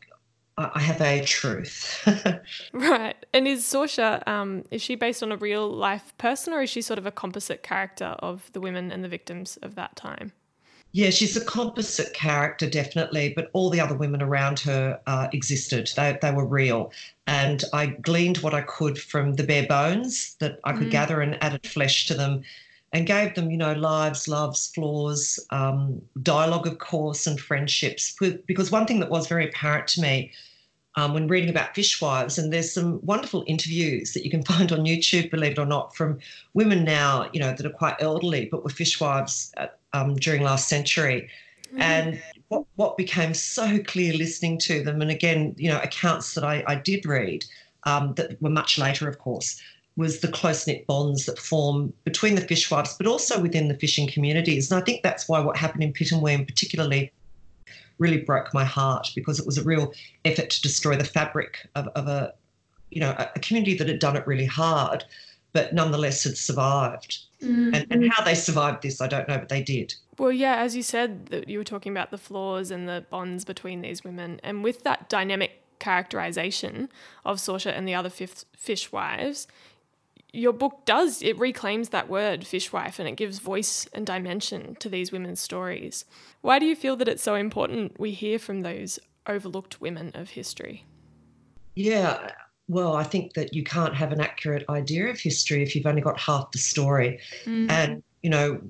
I 0.59 0.81
have 0.81 1.01
a 1.01 1.25
truth. 1.25 2.05
right. 2.73 3.17
And 3.33 3.47
is 3.47 3.63
Saoirse, 3.65 4.27
um, 4.27 4.65
is 4.73 4.83
she 4.83 4.97
based 4.97 5.23
on 5.23 5.31
a 5.31 5.37
real 5.37 5.71
life 5.71 6.13
person 6.19 6.53
or 6.53 6.63
is 6.63 6.71
she 6.71 6.83
sort 6.83 6.99
of 6.99 7.07
a 7.07 7.13
composite 7.13 7.63
character 7.63 8.17
of 8.19 8.51
the 8.53 8.61
women 8.61 8.91
and 8.91 9.05
the 9.05 9.09
victims 9.09 9.57
of 9.63 9.77
that 9.77 9.95
time? 9.95 10.33
Yeah, 10.93 11.11
she's 11.11 11.37
a 11.37 11.45
composite 11.45 12.15
character, 12.15 12.69
definitely, 12.69 13.35
but 13.37 13.51
all 13.53 13.71
the 13.71 13.81
other 13.81 13.95
women 13.95 14.23
around 14.23 14.59
her 14.61 14.99
uh, 15.07 15.29
existed. 15.33 15.91
They, 15.95 16.19
they 16.21 16.33
were 16.33 16.47
real. 16.47 16.93
And 17.27 17.63
I 17.73 17.87
gleaned 17.87 18.39
what 18.39 18.55
I 18.55 18.63
could 18.63 18.99
from 18.99 19.35
the 19.35 19.45
bare 19.45 19.67
bones 19.67 20.35
that 20.41 20.59
I 20.65 20.73
could 20.73 20.89
mm. 20.89 20.93
gather 20.93 21.21
and 21.21 21.41
added 21.43 21.67
flesh 21.67 22.07
to 22.07 22.15
them 22.15 22.43
and 22.93 23.07
gave 23.07 23.35
them, 23.35 23.51
you 23.51 23.59
know, 23.59 23.75
lives, 23.75 24.29
loves, 24.29 24.69
flaws, 24.75 25.39
um, 25.51 26.01
dialogue, 26.23 26.67
of 26.67 26.79
course, 26.79 27.27
and 27.27 27.39
friendships. 27.39 28.17
Because 28.47 28.71
one 28.71 28.87
thing 28.87 29.01
that 29.01 29.11
was 29.11 29.29
very 29.29 29.47
apparent 29.47 29.89
to 29.89 30.01
me 30.01 30.33
um, 30.99 31.15
when 31.15 31.29
reading 31.29 31.49
about 31.49 31.75
fishwives, 31.75 32.39
and 32.39 32.53
there's 32.53 32.73
some 32.73 32.99
wonderful 33.05 33.45
interviews 33.47 34.13
that 34.13 34.25
you 34.25 34.31
can 34.31 34.43
find 34.53 34.73
on 34.73 34.81
YouTube, 34.81 35.31
believe 35.31 35.53
it 35.53 35.59
or 35.59 35.67
not, 35.67 35.95
from 35.95 36.19
women 36.55 36.85
now, 36.85 37.31
you 37.33 37.41
know, 37.41 37.55
that 37.55 37.65
are 37.65 37.71
quite 37.71 37.97
elderly, 38.01 38.49
but 38.51 38.65
were 38.65 38.71
fishwives 38.71 39.53
at, 39.57 39.79
um, 39.93 40.17
during 40.17 40.43
last 40.43 40.69
century. 40.69 41.29
Mm. 41.75 41.81
And 41.81 42.23
what, 42.49 42.65
what 42.77 42.97
became 42.97 43.33
so 43.33 43.79
clear 43.85 44.13
listening 44.15 44.59
to 44.61 44.83
them, 44.83 45.01
and 45.01 45.11
again, 45.11 45.55
you 45.57 45.71
know, 45.71 45.79
accounts 45.81 46.35
that 46.35 46.45
I, 46.45 46.65
I 46.67 46.75
did 46.75 47.07
read 47.07 47.45
um, 47.85 48.15
that 48.15 48.41
were 48.43 48.51
much 48.51 48.79
later, 48.79 49.09
of 49.09 49.19
course, 49.19 49.61
was 49.97 50.21
the 50.21 50.29
close 50.29 50.67
knit 50.67 50.87
bonds 50.87 51.27
that 51.27 51.39
form 51.39 51.93
between 52.05 52.35
the 52.35 52.41
fishwives, 52.41 52.95
but 52.97 53.07
also 53.07 53.41
within 53.41 53.69
the 53.69 53.75
fishing 53.75 54.09
communities. 54.09 54.71
And 54.71 54.81
I 54.81 54.85
think 54.85 55.03
that's 55.03 55.29
why 55.29 55.41
what 55.41 55.57
happened 55.57 55.83
in 55.83 55.93
Pittenweem, 55.93 56.47
particularly, 56.47 57.13
really 57.99 58.19
broke 58.19 58.53
my 58.55 58.65
heart 58.65 59.11
because 59.15 59.39
it 59.39 59.47
was 59.47 59.59
a 59.59 59.65
real 59.65 59.93
effort 60.25 60.51
to 60.51 60.63
destroy 60.63 60.97
the 60.97 61.05
fabric 61.05 61.69
of, 61.75 61.89
of 61.89 62.07
a, 62.09 62.33
you 62.91 63.01
know, 63.01 63.15
a, 63.19 63.39
community 63.41 63.77
that 63.77 63.89
had 63.89 63.99
done 63.99 64.17
it 64.17 64.27
really 64.27 64.47
hard, 64.47 65.05
but 65.53 65.75
nonetheless 65.75 66.25
had 66.25 66.37
survived. 66.37 67.19
Mm-hmm. 67.43 67.75
And, 67.75 67.87
and 67.91 68.13
how 68.13 68.25
they 68.25 68.35
survived 68.35 68.83
this, 68.83 69.01
I 69.01 69.07
don't 69.07 69.29
know, 69.29 69.39
but 69.39 69.49
they 69.49 69.63
did. 69.63 69.95
Well, 70.19 70.33
yeah, 70.33 70.57
as 70.57 70.75
you 70.75 70.83
said, 70.83 71.27
that 71.27 71.49
you 71.49 71.59
were 71.59 71.65
talking 71.65 71.93
about 71.93 72.11
the 72.11 72.19
flaws 72.19 72.71
and 72.71 72.89
the 72.89 73.05
bonds 73.11 73.45
between 73.45 73.83
these 73.83 74.03
women, 74.03 74.41
and 74.43 74.65
with 74.65 74.83
that 74.83 75.09
dynamic 75.09 75.63
characterization 75.79 76.89
of 77.25 77.39
Saoirse 77.39 77.73
and 77.73 77.87
the 77.87 77.95
other 77.95 78.11
fifth 78.11 78.45
fishwives, 78.57 79.47
your 80.33 80.53
book 80.53 80.85
does 80.85 81.23
it 81.23 81.39
reclaims 81.39 81.89
that 81.89 82.09
word 82.09 82.47
fishwife 82.47 82.99
and 82.99 83.09
it 83.09 83.17
gives 83.17 83.39
voice 83.39 83.89
and 83.93 84.07
dimension 84.07 84.77
to 84.77 84.89
these 84.89 85.11
women's 85.11 85.41
stories. 85.41 86.05
Why 86.43 86.59
do 86.59 86.67
you 86.67 86.77
feel 86.77 86.97
that 86.97 87.09
it's 87.09 87.23
so 87.23 87.35
important 87.35 87.99
we 87.99 88.11
hear 88.13 88.39
from 88.39 88.61
those 88.61 88.99
overlooked 89.27 89.81
women 89.81 90.13
of 90.15 90.31
history? 90.31 90.85
Yeah 91.75 92.31
well 92.69 92.95
i 92.95 93.03
think 93.03 93.33
that 93.33 93.55
you 93.55 93.65
can't 93.65 93.95
have 93.95 94.13
an 94.13 94.21
accurate 94.21 94.63
idea 94.69 95.09
of 95.09 95.19
history 95.19 95.63
if 95.63 95.75
you've 95.75 95.87
only 95.87 96.03
got 96.03 96.21
half 96.21 96.51
the 96.53 96.59
story. 96.59 97.19
Mm. 97.45 97.71
and 97.71 98.03
you 98.23 98.31
know 98.31 98.61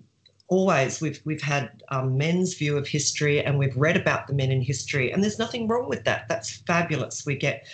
always 0.49 1.01
we've 1.01 1.21
we've 1.25 1.43
had 1.43 1.83
um, 1.91 2.17
men's 2.17 2.55
view 2.55 2.77
of 2.77 2.87
history 2.87 3.43
and 3.43 3.59
we've 3.59 3.77
read 3.77 3.97
about 3.97 4.27
the 4.27 4.33
men 4.33 4.51
in 4.51 4.63
history 4.63 5.13
and 5.13 5.23
there's 5.23 5.39
nothing 5.39 5.69
wrong 5.69 5.89
with 5.89 6.05
that. 6.05 6.27
That's 6.29 6.57
fabulous. 6.67 7.27
We 7.27 7.37
get 7.37 7.67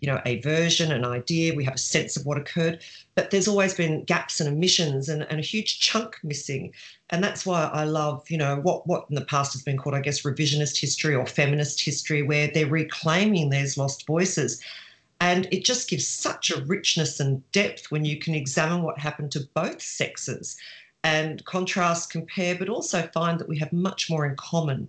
you 0.00 0.06
know, 0.06 0.20
a 0.24 0.40
version, 0.40 0.92
an 0.92 1.04
idea, 1.04 1.54
we 1.54 1.64
have 1.64 1.74
a 1.74 1.78
sense 1.78 2.16
of 2.16 2.24
what 2.26 2.38
occurred, 2.38 2.82
but 3.14 3.30
there's 3.30 3.48
always 3.48 3.74
been 3.74 4.04
gaps 4.04 4.40
and 4.40 4.48
omissions 4.48 5.08
and, 5.08 5.22
and 5.30 5.38
a 5.38 5.42
huge 5.42 5.80
chunk 5.80 6.18
missing. 6.22 6.72
And 7.10 7.22
that's 7.22 7.44
why 7.44 7.64
I 7.64 7.84
love, 7.84 8.28
you 8.30 8.38
know, 8.38 8.56
what, 8.56 8.86
what 8.86 9.06
in 9.08 9.14
the 9.14 9.24
past 9.24 9.52
has 9.54 9.62
been 9.62 9.76
called, 9.76 9.94
I 9.94 10.00
guess, 10.00 10.22
revisionist 10.22 10.78
history 10.78 11.14
or 11.14 11.26
feminist 11.26 11.80
history, 11.80 12.22
where 12.22 12.48
they're 12.48 12.66
reclaiming 12.66 13.50
those 13.50 13.76
lost 13.76 14.06
voices. 14.06 14.62
And 15.20 15.48
it 15.50 15.64
just 15.64 15.90
gives 15.90 16.06
such 16.06 16.50
a 16.50 16.62
richness 16.64 17.18
and 17.18 17.50
depth 17.50 17.90
when 17.90 18.04
you 18.04 18.18
can 18.18 18.34
examine 18.34 18.82
what 18.82 18.98
happened 18.98 19.32
to 19.32 19.48
both 19.54 19.82
sexes 19.82 20.56
and 21.02 21.44
contrast, 21.44 22.10
compare, 22.10 22.56
but 22.56 22.68
also 22.68 23.08
find 23.14 23.38
that 23.40 23.48
we 23.48 23.58
have 23.58 23.72
much 23.72 24.10
more 24.10 24.26
in 24.26 24.36
common 24.36 24.88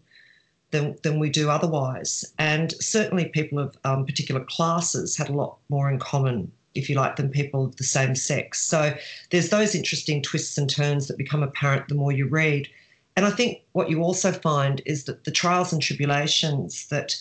than, 0.71 0.95
than 1.03 1.19
we 1.19 1.29
do 1.29 1.49
otherwise. 1.49 2.25
And 2.37 2.73
certainly, 2.79 3.25
people 3.25 3.59
of 3.59 3.77
um, 3.83 4.05
particular 4.05 4.43
classes 4.45 5.17
had 5.17 5.29
a 5.29 5.33
lot 5.33 5.57
more 5.69 5.89
in 5.89 5.99
common, 5.99 6.51
if 6.75 6.89
you 6.89 6.95
like, 6.95 7.15
than 7.15 7.29
people 7.29 7.65
of 7.65 7.75
the 7.77 7.83
same 7.83 8.15
sex. 8.15 8.61
So 8.61 8.95
there's 9.31 9.49
those 9.49 9.75
interesting 9.75 10.21
twists 10.21 10.57
and 10.57 10.69
turns 10.69 11.07
that 11.07 11.17
become 11.17 11.43
apparent 11.43 11.87
the 11.87 11.95
more 11.95 12.11
you 12.11 12.27
read. 12.27 12.67
And 13.15 13.25
I 13.25 13.31
think 13.31 13.61
what 13.73 13.89
you 13.89 14.01
also 14.01 14.31
find 14.31 14.81
is 14.85 15.05
that 15.05 15.23
the 15.23 15.31
trials 15.31 15.73
and 15.73 15.81
tribulations 15.81 16.87
that 16.87 17.15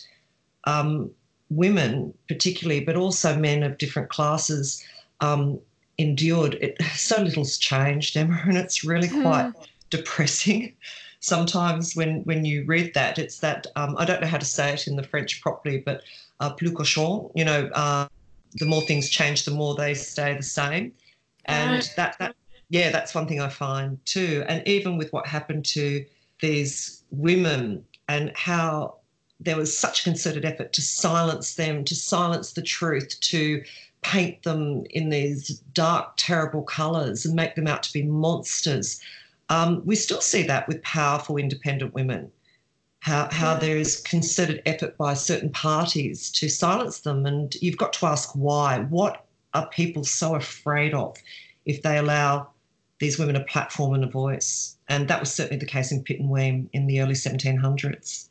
um, 0.65 1.11
women, 1.49 2.13
particularly, 2.27 2.81
but 2.81 2.95
also 2.95 3.35
men 3.35 3.63
of 3.63 3.77
different 3.77 4.09
classes, 4.09 4.83
um, 5.21 5.59
endured, 5.97 6.55
it, 6.55 6.81
so 6.95 7.21
little's 7.21 7.57
changed, 7.57 8.15
Emma, 8.15 8.41
and 8.45 8.57
it's 8.57 8.83
really 8.83 9.07
hmm. 9.07 9.23
quite 9.23 9.51
depressing 9.89 10.73
sometimes 11.19 11.95
when 11.95 12.21
when 12.23 12.45
you 12.45 12.65
read 12.65 12.93
that, 12.93 13.19
it's 13.19 13.39
that 13.39 13.67
um, 13.75 13.95
I 13.97 14.05
don't 14.05 14.21
know 14.21 14.27
how 14.27 14.37
to 14.37 14.45
say 14.45 14.73
it 14.73 14.87
in 14.87 14.95
the 14.95 15.03
French 15.03 15.41
properly, 15.41 15.79
but 15.79 16.03
uh, 16.39 16.51
plus 16.51 16.73
cochon. 16.73 17.29
You 17.35 17.45
know, 17.45 17.69
uh, 17.73 18.07
the 18.55 18.65
more 18.65 18.81
things 18.81 19.09
change, 19.09 19.45
the 19.45 19.51
more 19.51 19.75
they 19.75 19.93
stay 19.93 20.35
the 20.35 20.43
same, 20.43 20.93
and 21.45 21.71
right. 21.71 21.93
that 21.95 22.17
that 22.19 22.35
yeah, 22.69 22.91
that's 22.91 23.15
one 23.15 23.27
thing 23.27 23.41
I 23.41 23.49
find 23.49 24.03
too. 24.05 24.43
And 24.47 24.65
even 24.67 24.97
with 24.97 25.11
what 25.11 25.27
happened 25.27 25.65
to 25.67 26.05
these 26.39 27.03
women 27.11 27.83
and 28.07 28.31
how 28.35 28.95
there 29.39 29.57
was 29.57 29.75
such 29.75 30.01
a 30.01 30.03
concerted 30.03 30.45
effort 30.45 30.73
to 30.73 30.81
silence 30.81 31.55
them, 31.55 31.83
to 31.85 31.95
silence 31.95 32.53
the 32.53 32.61
truth, 32.61 33.19
to 33.21 33.63
paint 34.01 34.43
them 34.43 34.85
in 34.91 35.09
these 35.09 35.59
dark, 35.73 36.13
terrible 36.17 36.61
colours 36.63 37.25
and 37.25 37.35
make 37.35 37.55
them 37.55 37.67
out 37.67 37.83
to 37.83 37.93
be 37.93 38.03
monsters. 38.03 39.01
Um, 39.49 39.81
we 39.85 39.95
still 39.95 40.21
see 40.21 40.43
that 40.43 40.67
with 40.67 40.81
powerful 40.83 41.37
independent 41.37 41.93
women, 41.93 42.31
how, 43.01 43.29
how 43.31 43.55
there 43.55 43.77
is 43.77 44.01
concerted 44.01 44.61
effort 44.65 44.97
by 44.97 45.13
certain 45.13 45.49
parties 45.49 46.29
to 46.31 46.49
silence 46.49 46.99
them. 46.99 47.25
And 47.25 47.55
you've 47.61 47.77
got 47.77 47.93
to 47.93 48.05
ask 48.05 48.31
why. 48.33 48.79
What 48.89 49.25
are 49.53 49.67
people 49.69 50.03
so 50.03 50.35
afraid 50.35 50.93
of 50.93 51.17
if 51.65 51.81
they 51.81 51.97
allow 51.97 52.49
these 52.99 53.17
women 53.17 53.35
a 53.35 53.43
platform 53.45 53.93
and 53.93 54.03
a 54.03 54.09
voice? 54.09 54.77
And 54.87 55.07
that 55.07 55.19
was 55.19 55.33
certainly 55.33 55.59
the 55.59 55.65
case 55.65 55.91
in 55.91 56.03
Pittenweem 56.03 56.69
in 56.73 56.87
the 56.87 57.01
early 57.01 57.13
1700s. 57.13 58.29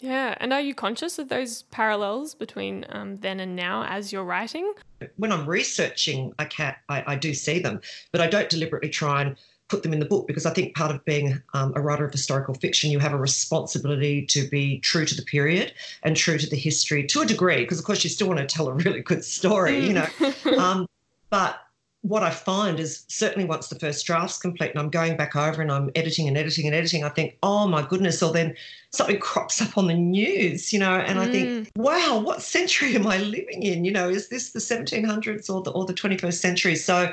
Yeah, 0.00 0.36
and 0.38 0.52
are 0.52 0.60
you 0.60 0.74
conscious 0.74 1.18
of 1.18 1.28
those 1.28 1.62
parallels 1.64 2.34
between 2.34 2.86
um, 2.90 3.16
then 3.16 3.40
and 3.40 3.56
now 3.56 3.84
as 3.84 4.12
you're 4.12 4.24
writing? 4.24 4.72
When 5.16 5.32
I'm 5.32 5.44
researching, 5.44 6.32
I 6.38 6.44
can 6.44 6.76
I, 6.88 7.02
I 7.06 7.16
do 7.16 7.34
see 7.34 7.58
them, 7.58 7.80
but 8.12 8.20
I 8.20 8.28
don't 8.28 8.48
deliberately 8.48 8.90
try 8.90 9.22
and 9.22 9.36
put 9.68 9.82
them 9.82 9.92
in 9.92 10.00
the 10.00 10.06
book 10.06 10.26
because 10.26 10.46
I 10.46 10.50
think 10.52 10.74
part 10.74 10.94
of 10.94 11.04
being 11.04 11.40
um, 11.54 11.72
a 11.76 11.80
writer 11.80 12.04
of 12.04 12.12
historical 12.12 12.54
fiction, 12.54 12.90
you 12.90 12.98
have 12.98 13.12
a 13.12 13.18
responsibility 13.18 14.24
to 14.26 14.48
be 14.48 14.78
true 14.80 15.04
to 15.04 15.14
the 15.14 15.22
period 15.22 15.72
and 16.02 16.16
true 16.16 16.38
to 16.38 16.48
the 16.48 16.56
history 16.56 17.06
to 17.06 17.20
a 17.20 17.26
degree, 17.26 17.62
because 17.62 17.78
of 17.78 17.84
course 17.84 18.02
you 18.02 18.10
still 18.10 18.28
want 18.28 18.40
to 18.40 18.46
tell 18.46 18.68
a 18.68 18.72
really 18.72 19.00
good 19.00 19.24
story, 19.24 19.78
you 19.78 19.92
know. 19.92 20.06
Mm. 20.18 20.58
um, 20.58 20.86
but 21.30 21.60
what 22.02 22.22
I 22.22 22.30
find 22.30 22.78
is 22.78 23.04
certainly 23.08 23.46
once 23.46 23.68
the 23.68 23.78
first 23.78 24.06
draft's 24.06 24.38
complete 24.38 24.70
and 24.70 24.78
I'm 24.78 24.88
going 24.88 25.16
back 25.16 25.34
over 25.34 25.60
and 25.60 25.70
I'm 25.70 25.90
editing 25.94 26.28
and 26.28 26.38
editing 26.38 26.66
and 26.66 26.74
editing, 26.74 27.04
I 27.04 27.08
think, 27.08 27.36
oh 27.42 27.66
my 27.66 27.82
goodness, 27.82 28.22
or 28.22 28.32
then 28.32 28.54
something 28.92 29.18
crops 29.18 29.60
up 29.60 29.76
on 29.76 29.88
the 29.88 29.94
news, 29.94 30.72
you 30.72 30.78
know, 30.78 30.94
and 30.94 31.18
mm. 31.18 31.22
I 31.22 31.30
think, 31.30 31.48
mm. 31.48 31.68
wow, 31.76 32.18
what 32.18 32.40
century 32.40 32.94
am 32.94 33.06
I 33.06 33.18
living 33.18 33.62
in? 33.62 33.84
You 33.84 33.90
know, 33.90 34.08
is 34.08 34.28
this 34.28 34.52
the 34.52 34.60
1700s 34.60 35.52
or 35.52 35.62
the 35.62 35.70
or 35.72 35.84
the 35.84 35.94
21st 35.94 36.34
century? 36.34 36.76
So, 36.76 37.12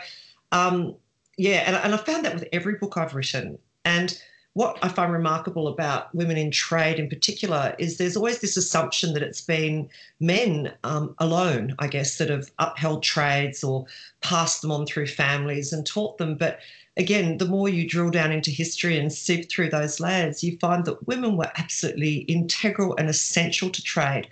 um, 0.51 0.95
yeah, 1.37 1.63
and, 1.65 1.75
and 1.75 1.93
I 1.93 1.97
found 1.97 2.25
that 2.25 2.33
with 2.33 2.47
every 2.51 2.75
book 2.75 2.97
I've 2.97 3.15
written. 3.15 3.57
And 3.83 4.19
what 4.53 4.77
I 4.81 4.87
find 4.87 5.11
remarkable 5.11 5.67
about 5.67 6.15
women 6.15 6.37
in 6.37 6.49
trade 6.49 6.97
in 6.97 7.09
particular 7.09 7.75
is 7.77 7.97
there's 7.97 8.15
always 8.15 8.39
this 8.39 8.55
assumption 8.55 9.13
that 9.13 9.21
it's 9.21 9.41
been 9.41 9.89
men 10.21 10.71
um, 10.85 11.13
alone, 11.19 11.75
I 11.79 11.87
guess, 11.87 12.17
that 12.17 12.29
have 12.29 12.49
upheld 12.57 13.03
trades 13.03 13.65
or 13.65 13.85
passed 14.21 14.61
them 14.61 14.71
on 14.71 14.85
through 14.85 15.07
families 15.07 15.73
and 15.73 15.85
taught 15.85 16.17
them. 16.19 16.35
But 16.35 16.59
again, 16.95 17.37
the 17.37 17.45
more 17.45 17.67
you 17.67 17.85
drill 17.85 18.09
down 18.09 18.31
into 18.31 18.49
history 18.49 18.97
and 18.97 19.11
sift 19.11 19.51
through 19.51 19.71
those 19.71 19.99
layers, 19.99 20.41
you 20.41 20.57
find 20.59 20.85
that 20.85 21.05
women 21.05 21.35
were 21.35 21.51
absolutely 21.57 22.19
integral 22.19 22.95
and 22.97 23.09
essential 23.09 23.69
to 23.69 23.83
trade. 23.83 24.29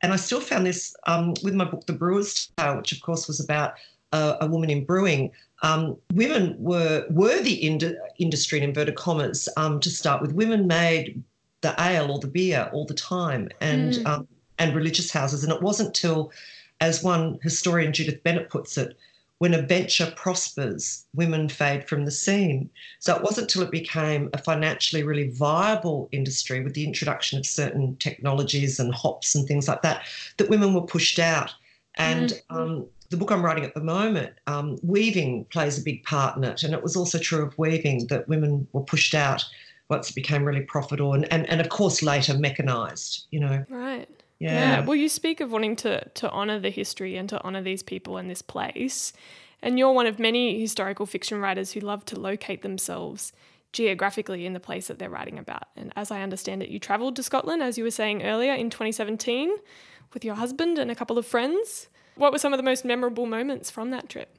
And 0.00 0.10
I 0.10 0.16
still 0.16 0.40
found 0.40 0.64
this 0.64 0.96
um, 1.06 1.34
with 1.42 1.54
my 1.54 1.66
book, 1.66 1.84
The 1.84 1.92
Brewer's 1.92 2.50
Tale, 2.56 2.78
which 2.78 2.92
of 2.92 3.02
course 3.02 3.28
was 3.28 3.40
about 3.40 3.74
a, 4.12 4.38
a 4.40 4.46
woman 4.46 4.70
in 4.70 4.86
brewing 4.86 5.32
um, 5.62 5.96
women 6.12 6.54
were 6.58 7.06
were 7.10 7.40
the 7.42 7.66
ind- 7.66 7.96
industry 8.18 8.58
in 8.58 8.64
inverted 8.64 8.96
commas 8.96 9.48
um, 9.56 9.80
to 9.80 9.90
start 9.90 10.20
with. 10.20 10.32
Women 10.32 10.66
made 10.66 11.22
the 11.62 11.74
ale 11.78 12.10
or 12.10 12.18
the 12.18 12.26
beer 12.26 12.70
all 12.72 12.84
the 12.84 12.94
time, 12.94 13.48
and 13.60 13.94
mm. 13.94 14.06
um, 14.06 14.28
and 14.58 14.74
religious 14.74 15.10
houses. 15.10 15.42
And 15.44 15.52
it 15.52 15.62
wasn't 15.62 15.94
till, 15.94 16.32
as 16.80 17.02
one 17.02 17.38
historian 17.42 17.92
Judith 17.92 18.22
Bennett 18.22 18.50
puts 18.50 18.76
it, 18.76 18.96
when 19.38 19.54
a 19.54 19.62
venture 19.62 20.10
prospers, 20.16 21.04
women 21.14 21.48
fade 21.48 21.86
from 21.88 22.04
the 22.04 22.10
scene. 22.10 22.70
So 23.00 23.14
it 23.14 23.22
wasn't 23.22 23.50
till 23.50 23.62
it 23.62 23.70
became 23.70 24.30
a 24.32 24.38
financially 24.38 25.02
really 25.02 25.28
viable 25.30 26.08
industry 26.12 26.62
with 26.62 26.74
the 26.74 26.84
introduction 26.84 27.38
of 27.38 27.46
certain 27.46 27.96
technologies 27.96 28.80
and 28.80 28.94
hops 28.94 29.34
and 29.34 29.46
things 29.46 29.68
like 29.68 29.82
that 29.82 30.06
that 30.38 30.48
women 30.48 30.74
were 30.74 30.82
pushed 30.82 31.18
out. 31.18 31.52
And 31.98 32.30
mm. 32.50 32.56
um, 32.56 32.86
the 33.10 33.16
book 33.16 33.30
I'm 33.30 33.44
writing 33.44 33.64
at 33.64 33.74
the 33.74 33.82
moment, 33.82 34.34
um, 34.46 34.78
weaving 34.82 35.46
plays 35.46 35.78
a 35.78 35.82
big 35.82 36.02
part 36.04 36.36
in 36.36 36.44
it. 36.44 36.62
And 36.62 36.74
it 36.74 36.82
was 36.82 36.96
also 36.96 37.18
true 37.18 37.42
of 37.44 37.56
weaving 37.58 38.06
that 38.08 38.28
women 38.28 38.66
were 38.72 38.82
pushed 38.82 39.14
out 39.14 39.44
once 39.88 40.10
it 40.10 40.14
became 40.14 40.44
really 40.44 40.62
profitable 40.62 41.12
and, 41.12 41.32
and, 41.32 41.48
and 41.48 41.60
of 41.60 41.68
course 41.68 42.02
later 42.02 42.36
mechanized, 42.36 43.26
you 43.30 43.38
know. 43.38 43.64
Right. 43.68 44.08
Yeah. 44.38 44.80
yeah. 44.80 44.84
Well, 44.84 44.96
you 44.96 45.08
speak 45.08 45.40
of 45.40 45.52
wanting 45.52 45.76
to, 45.76 46.08
to 46.08 46.30
honour 46.30 46.58
the 46.58 46.70
history 46.70 47.16
and 47.16 47.28
to 47.28 47.42
honour 47.42 47.62
these 47.62 47.82
people 47.82 48.16
and 48.16 48.28
this 48.28 48.42
place. 48.42 49.12
And 49.62 49.78
you're 49.78 49.92
one 49.92 50.06
of 50.06 50.18
many 50.18 50.60
historical 50.60 51.06
fiction 51.06 51.40
writers 51.40 51.72
who 51.72 51.80
love 51.80 52.04
to 52.06 52.18
locate 52.18 52.62
themselves 52.62 53.32
geographically 53.72 54.46
in 54.46 54.52
the 54.52 54.60
place 54.60 54.88
that 54.88 54.98
they're 54.98 55.10
writing 55.10 55.38
about. 55.38 55.64
And 55.76 55.92
as 55.96 56.10
I 56.10 56.22
understand 56.22 56.62
it, 56.62 56.68
you 56.68 56.78
travelled 56.78 57.16
to 57.16 57.22
Scotland, 57.22 57.62
as 57.62 57.78
you 57.78 57.84
were 57.84 57.90
saying 57.90 58.22
earlier, 58.22 58.54
in 58.54 58.70
2017 58.70 59.54
with 60.12 60.24
your 60.24 60.34
husband 60.34 60.78
and 60.78 60.90
a 60.90 60.94
couple 60.94 61.18
of 61.18 61.26
friends. 61.26 61.88
What 62.16 62.32
were 62.32 62.38
some 62.38 62.52
of 62.52 62.58
the 62.58 62.62
most 62.62 62.84
memorable 62.84 63.26
moments 63.26 63.70
from 63.70 63.90
that 63.90 64.08
trip? 64.08 64.36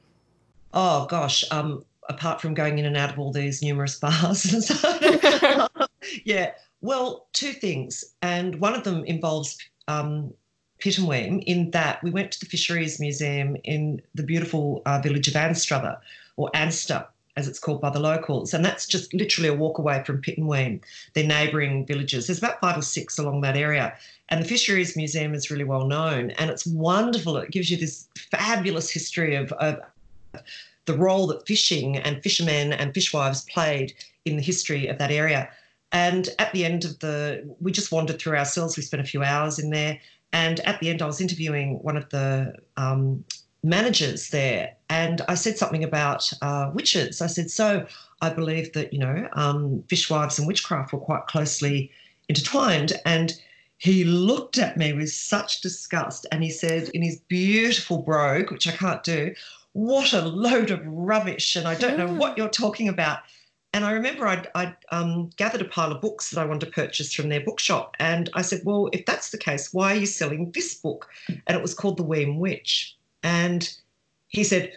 Oh 0.74 1.06
gosh, 1.06 1.44
um, 1.50 1.84
apart 2.08 2.40
from 2.40 2.54
going 2.54 2.78
in 2.78 2.84
and 2.84 2.96
out 2.96 3.12
of 3.12 3.18
all 3.18 3.32
these 3.32 3.62
numerous 3.62 3.96
bars 4.00 4.66
so, 4.66 5.68
yeah. 6.24 6.52
Well, 6.80 7.26
two 7.32 7.52
things, 7.52 8.04
and 8.22 8.60
one 8.60 8.74
of 8.74 8.84
them 8.84 9.04
involves 9.04 9.58
um, 9.88 10.32
Pittenweem 10.80 11.42
in 11.44 11.72
that 11.72 12.02
we 12.04 12.10
went 12.10 12.30
to 12.32 12.40
the 12.40 12.46
Fisheries 12.46 13.00
Museum 13.00 13.56
in 13.64 14.00
the 14.14 14.22
beautiful 14.22 14.82
uh, 14.86 15.00
village 15.00 15.26
of 15.26 15.34
Anstruther, 15.34 15.98
or 16.36 16.50
Anster, 16.54 17.04
as 17.38 17.46
it's 17.46 17.60
called 17.60 17.80
by 17.80 17.88
the 17.88 18.00
locals. 18.00 18.52
And 18.52 18.64
that's 18.64 18.84
just 18.86 19.14
literally 19.14 19.48
a 19.48 19.54
walk 19.54 19.78
away 19.78 20.02
from 20.04 20.20
Pittenweem, 20.20 20.80
their 21.14 21.26
neighbouring 21.26 21.86
villages. 21.86 22.26
There's 22.26 22.38
about 22.38 22.60
five 22.60 22.76
or 22.76 22.82
six 22.82 23.16
along 23.16 23.42
that 23.42 23.56
area. 23.56 23.96
And 24.28 24.42
the 24.42 24.48
Fisheries 24.48 24.96
Museum 24.96 25.34
is 25.34 25.50
really 25.50 25.64
well 25.64 25.86
known 25.86 26.32
and 26.32 26.50
it's 26.50 26.66
wonderful. 26.66 27.36
It 27.36 27.52
gives 27.52 27.70
you 27.70 27.76
this 27.76 28.08
fabulous 28.30 28.90
history 28.90 29.36
of, 29.36 29.52
of 29.52 29.80
the 30.86 30.96
role 30.96 31.28
that 31.28 31.46
fishing 31.46 31.96
and 31.96 32.22
fishermen 32.22 32.72
and 32.72 32.92
fishwives 32.92 33.44
played 33.44 33.94
in 34.24 34.36
the 34.36 34.42
history 34.42 34.88
of 34.88 34.98
that 34.98 35.12
area. 35.12 35.48
And 35.92 36.28
at 36.40 36.52
the 36.52 36.64
end 36.64 36.84
of 36.84 36.98
the, 36.98 37.48
we 37.60 37.70
just 37.70 37.92
wandered 37.92 38.18
through 38.18 38.36
ourselves. 38.36 38.76
We 38.76 38.82
spent 38.82 39.02
a 39.02 39.06
few 39.06 39.22
hours 39.22 39.60
in 39.60 39.70
there. 39.70 40.00
And 40.32 40.60
at 40.60 40.80
the 40.80 40.90
end, 40.90 41.02
I 41.02 41.06
was 41.06 41.20
interviewing 41.20 41.78
one 41.82 41.96
of 41.96 42.08
the 42.10 42.54
um, 42.76 43.24
managers 43.62 44.30
there, 44.30 44.74
and 44.88 45.20
I 45.28 45.34
said 45.34 45.58
something 45.58 45.84
about 45.84 46.30
uh, 46.42 46.70
witches. 46.72 47.20
I 47.20 47.26
said, 47.26 47.50
So 47.50 47.86
I 48.20 48.30
believe 48.30 48.72
that, 48.72 48.92
you 48.92 48.98
know, 48.98 49.28
um, 49.34 49.84
fishwives 49.88 50.38
and 50.38 50.46
witchcraft 50.46 50.92
were 50.92 50.98
quite 50.98 51.26
closely 51.26 51.90
intertwined. 52.28 52.94
And 53.04 53.40
he 53.78 54.04
looked 54.04 54.58
at 54.58 54.76
me 54.76 54.92
with 54.92 55.12
such 55.12 55.60
disgust 55.60 56.26
and 56.32 56.42
he 56.42 56.50
said 56.50 56.88
in 56.94 57.02
his 57.02 57.20
beautiful 57.28 57.98
brogue, 57.98 58.50
which 58.50 58.66
I 58.66 58.72
can't 58.72 59.04
do, 59.04 59.34
what 59.72 60.12
a 60.12 60.22
load 60.22 60.70
of 60.70 60.80
rubbish. 60.84 61.54
And 61.54 61.68
I 61.68 61.74
don't 61.74 61.98
know 61.98 62.12
what 62.12 62.36
you're 62.36 62.48
talking 62.48 62.88
about. 62.88 63.20
And 63.74 63.84
I 63.84 63.92
remember 63.92 64.26
I'd, 64.26 64.48
I'd 64.54 64.76
um, 64.90 65.30
gathered 65.36 65.60
a 65.60 65.66
pile 65.66 65.92
of 65.92 66.00
books 66.00 66.30
that 66.30 66.40
I 66.40 66.44
wanted 66.46 66.66
to 66.66 66.72
purchase 66.72 67.12
from 67.12 67.28
their 67.28 67.42
bookshop. 67.42 67.94
And 68.00 68.30
I 68.34 68.42
said, 68.42 68.62
Well, 68.64 68.88
if 68.92 69.04
that's 69.04 69.30
the 69.30 69.38
case, 69.38 69.74
why 69.74 69.92
are 69.92 69.98
you 70.00 70.06
selling 70.06 70.50
this 70.52 70.74
book? 70.74 71.08
And 71.28 71.56
it 71.56 71.62
was 71.62 71.74
called 71.74 71.98
The 71.98 72.04
Weem 72.04 72.38
Witch. 72.38 72.96
And 73.22 73.70
he 74.28 74.44
said, 74.44 74.72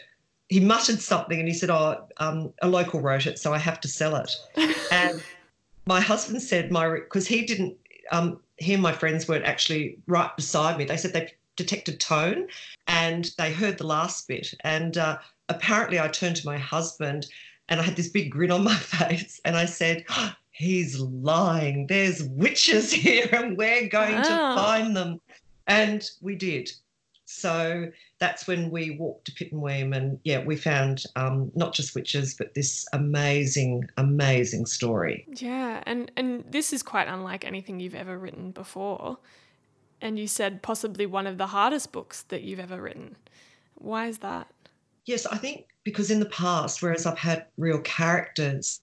he 0.50 0.60
muttered 0.60 1.00
something 1.00 1.40
and 1.40 1.48
he 1.48 1.54
said, 1.54 1.70
Oh, 1.70 2.08
um, 2.18 2.54
a 2.62 2.68
local 2.68 3.00
wrote 3.00 3.26
it, 3.26 3.40
so 3.40 3.54
I 3.54 3.58
have 3.58 3.80
to 3.82 3.88
sell 3.88 4.16
it. 4.16 4.36
and 4.92 5.24
my 5.86 6.02
husband 6.02 6.42
said, 6.42 6.72
my 6.72 6.90
because 6.90 7.28
he 7.28 7.46
didn't 7.46 7.78
um, 8.12 8.40
he 8.58 8.74
and 8.74 8.84
my 8.84 8.92
friends 8.92 9.28
weren't 9.28 9.46
actually 9.46 9.98
right 10.08 10.36
beside 10.36 10.78
me. 10.78 10.86
They 10.86 10.98
said 10.98 11.14
they 11.14 11.34
detected 11.56 12.00
tone 12.00 12.48
and 12.88 13.32
they 13.38 13.52
heard 13.52 13.78
the 13.78 13.88
last 13.88 14.28
bit. 14.28 14.54
And 14.62 14.98
uh, 14.98 15.18
apparently, 15.50 16.00
I 16.00 16.08
turned 16.08 16.36
to 16.38 16.46
my 16.46 16.58
husband 16.58 17.28
and 17.70 17.80
I 17.80 17.84
had 17.84 17.96
this 17.96 18.10
big 18.10 18.32
grin 18.32 18.52
on 18.52 18.64
my 18.64 18.76
face 18.98 19.40
and 19.46 19.56
I 19.56 19.66
said, 19.66 20.06
oh, 20.10 20.34
He's 20.54 21.00
lying. 21.00 21.88
There's 21.88 22.24
witches 22.24 22.92
here 23.06 23.28
and 23.32 23.58
we're 23.58 23.88
going 23.88 24.16
wow. 24.16 24.22
to 24.22 24.62
find 24.62 24.96
them. 24.96 25.20
And 25.66 26.08
we 26.22 26.36
did. 26.36 26.70
So 27.32 27.90
that's 28.20 28.46
when 28.46 28.70
we 28.70 28.98
walked 28.98 29.26
to 29.26 29.32
Pittenweem, 29.32 29.96
and 29.96 30.20
yeah, 30.24 30.44
we 30.44 30.56
found 30.56 31.04
um, 31.16 31.52
not 31.56 31.74
just 31.74 31.96
witches, 31.96 32.34
but 32.34 32.54
this 32.54 32.86
amazing, 32.94 33.90
amazing 33.98 34.66
story. 34.66 35.26
Yeah, 35.28 35.82
and 35.86 36.12
and 36.18 36.44
this 36.50 36.74
is 36.74 36.84
quite 36.84 37.08
unlike 37.08 37.46
anything 37.46 37.80
you've 37.80 37.96
ever 37.96 38.18
written 38.18 38.52
before. 38.52 39.18
And 40.02 40.20
you 40.20 40.28
said 40.28 40.62
possibly 40.62 41.06
one 41.06 41.28
of 41.28 41.38
the 41.38 41.48
hardest 41.48 41.92
books 41.92 42.24
that 42.24 42.42
you've 42.42 42.60
ever 42.60 42.82
written. 42.82 43.16
Why 43.76 44.08
is 44.08 44.18
that? 44.20 44.48
Yes, 45.06 45.26
I 45.26 45.38
think 45.38 45.68
because 45.84 46.12
in 46.12 46.20
the 46.20 46.28
past, 46.28 46.82
whereas 46.82 47.06
I've 47.06 47.18
had 47.18 47.46
real 47.58 47.80
characters 47.80 48.82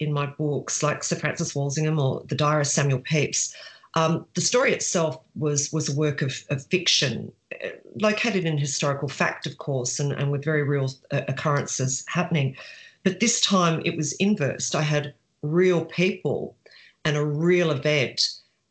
in 0.00 0.12
my 0.12 0.26
books, 0.26 0.82
like 0.82 1.02
Sir 1.02 1.16
Francis 1.16 1.54
Walsingham 1.54 1.98
or 1.98 2.22
The 2.28 2.34
Diarist 2.34 2.74
Samuel 2.74 3.00
Pepys, 3.00 3.54
um, 3.94 4.26
the 4.34 4.40
story 4.40 4.72
itself 4.72 5.18
was 5.34 5.72
was 5.72 5.88
a 5.88 5.96
work 5.96 6.22
of, 6.22 6.44
of, 6.50 6.64
fiction, 6.66 7.32
uh, 7.64 7.68
located 8.00 8.44
in 8.44 8.58
historical 8.58 9.08
fact, 9.08 9.46
of 9.46 9.58
course, 9.58 9.98
and, 9.98 10.12
and 10.12 10.30
with 10.30 10.44
very 10.44 10.62
real 10.62 10.90
uh, 11.10 11.22
occurrences 11.28 12.04
happening. 12.06 12.56
But 13.02 13.20
this 13.20 13.40
time 13.40 13.80
it 13.84 13.96
was 13.96 14.12
inversed. 14.14 14.74
I 14.74 14.82
had 14.82 15.14
real 15.42 15.84
people 15.84 16.56
and 17.04 17.16
a 17.16 17.24
real 17.24 17.70
event. 17.70 18.28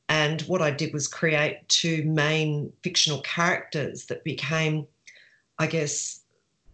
And 0.09 0.41
what 0.41 0.61
I 0.61 0.71
did 0.71 0.93
was 0.93 1.07
create 1.07 1.67
two 1.67 2.03
main 2.03 2.71
fictional 2.83 3.21
characters 3.21 4.05
that 4.05 4.23
became, 4.23 4.87
I 5.59 5.67
guess, 5.67 6.21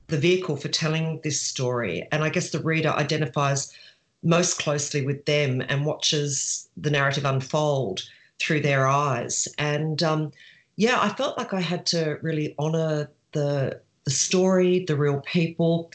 the 0.07 0.17
vehicle 0.17 0.57
for 0.57 0.67
telling 0.67 1.21
this 1.23 1.41
story. 1.41 2.07
And 2.11 2.23
I 2.23 2.29
guess 2.29 2.51
the 2.51 2.59
reader 2.59 2.89
identifies 2.89 3.73
most 4.21 4.59
closely 4.59 5.05
with 5.05 5.25
them 5.25 5.63
and 5.67 5.85
watches 5.85 6.69
the 6.77 6.91
narrative 6.91 7.25
unfold 7.25 8.03
through 8.43 8.61
their 8.61 8.87
eyes. 8.87 9.47
And 9.57 10.03
um, 10.03 10.31
yeah, 10.75 10.99
I 11.01 11.09
felt 11.09 11.37
like 11.37 11.53
I 11.53 11.61
had 11.61 11.85
to 11.87 12.17
really 12.21 12.55
honour 12.59 13.09
the 13.31 13.79
the 14.05 14.11
story, 14.11 14.83
the 14.85 14.97
real 14.97 15.21
people, 15.21 15.89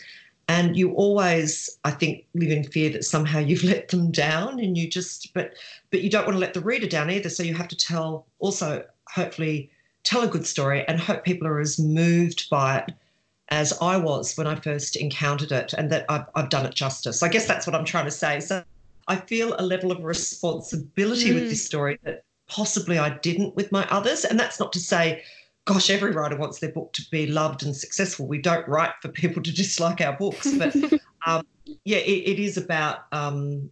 and 0.49 0.77
you 0.79 0.93
always 0.95 1.79
i 1.85 1.91
think 1.91 2.25
live 2.35 2.51
in 2.51 2.65
fear 2.65 2.91
that 2.91 3.05
somehow 3.05 3.39
you've 3.39 3.63
let 3.75 3.89
them 3.89 4.11
down 4.11 4.59
and 4.59 4.77
you 4.79 4.89
just 4.89 5.33
but 5.35 5.53
but 5.91 6.01
you 6.01 6.11
don't 6.11 6.25
want 6.25 6.35
to 6.35 6.41
let 6.41 6.55
the 6.55 6.61
reader 6.61 6.87
down 6.87 7.11
either 7.11 7.29
so 7.29 7.43
you 7.43 7.55
have 7.55 7.69
to 7.69 7.77
tell 7.77 8.27
also 8.39 8.83
hopefully 9.09 9.71
tell 10.05 10.23
a 10.23 10.27
good 10.27 10.47
story 10.47 10.87
and 10.89 10.99
hope 10.99 11.23
people 11.23 11.47
are 11.47 11.61
as 11.61 11.79
moved 11.79 12.49
by 12.51 12.79
it 12.79 12.95
as 13.51 13.73
I 13.81 13.97
was 13.97 14.37
when 14.37 14.47
I 14.47 14.55
first 14.57 14.97
encountered 14.97 15.53
it 15.53 15.73
and 15.73 15.91
that 15.91 16.05
I've, 16.09 16.27
I've 16.35 16.51
done 16.51 16.67
it 16.67 16.75
justice. 16.75 17.23
I 17.23 17.29
guess 17.29 17.47
that's 17.47 17.67
what 17.67 17.75
I'm 17.75 17.85
trying 17.85 18.05
to 18.05 18.11
say. 18.11 18.41
So 18.41 18.63
I 19.07 19.17
feel 19.17 19.55
a 19.59 19.65
level 19.65 19.91
of 19.91 20.05
responsibility 20.05 21.31
mm. 21.31 21.35
with 21.35 21.49
this 21.49 21.65
story 21.65 21.99
that 22.05 22.25
possibly 22.49 22.99
I 22.99 23.11
didn't 23.19 23.55
with 23.55 23.71
my 23.71 23.87
others. 23.91 24.25
And 24.25 24.39
that's 24.39 24.59
not 24.59 24.73
to 24.73 24.81
say, 24.81 25.23
gosh, 25.65 25.91
every 25.91 26.13
writer 26.13 26.37
wants 26.37 26.59
their 26.59 26.73
book 26.73 26.93
to 26.95 27.03
be 27.11 27.27
loved 27.27 27.63
and 27.63 27.77
successful. 27.77 28.27
We 28.27 28.39
don't 28.39 28.67
write 28.67 28.93
for 29.03 29.09
people 29.09 29.43
to 29.43 29.53
dislike 29.55 30.01
our 30.01 30.17
books. 30.17 30.53
But 30.55 30.75
um, 31.27 31.47
yeah, 31.85 31.99
it, 31.99 32.29
it 32.29 32.39
is 32.39 32.57
about, 32.57 33.01
um, 33.13 33.71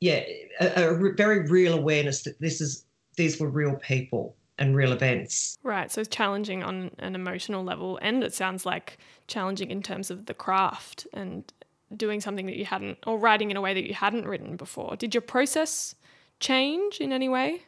yeah, 0.00 0.22
a, 0.60 0.90
a 0.90 1.12
very 1.14 1.48
real 1.48 1.74
awareness 1.74 2.22
that 2.22 2.38
this 2.40 2.60
is, 2.60 2.84
these 3.16 3.40
were 3.40 3.48
real 3.48 3.74
people 3.76 4.36
and 4.58 4.76
real 4.76 4.92
events. 4.92 5.56
Right. 5.62 5.90
So 5.90 6.02
it's 6.02 6.14
challenging 6.14 6.62
on 6.62 6.90
an 6.98 7.14
emotional 7.14 7.64
level. 7.64 7.98
And 8.02 8.22
it 8.22 8.34
sounds 8.34 8.66
like 8.66 8.98
challenging 9.26 9.70
in 9.70 9.82
terms 9.82 10.10
of 10.10 10.26
the 10.26 10.34
craft 10.34 11.06
and 11.14 11.50
doing 11.96 12.20
something 12.20 12.46
that 12.46 12.56
you 12.56 12.66
hadn't, 12.66 12.98
or 13.06 13.18
writing 13.18 13.50
in 13.50 13.56
a 13.56 13.60
way 13.60 13.74
that 13.74 13.88
you 13.88 13.94
hadn't 13.94 14.26
written 14.26 14.56
before. 14.56 14.96
Did 14.96 15.14
your 15.14 15.22
process 15.22 15.94
change 16.38 17.00
in 17.00 17.10
any 17.12 17.28
way? 17.28 17.62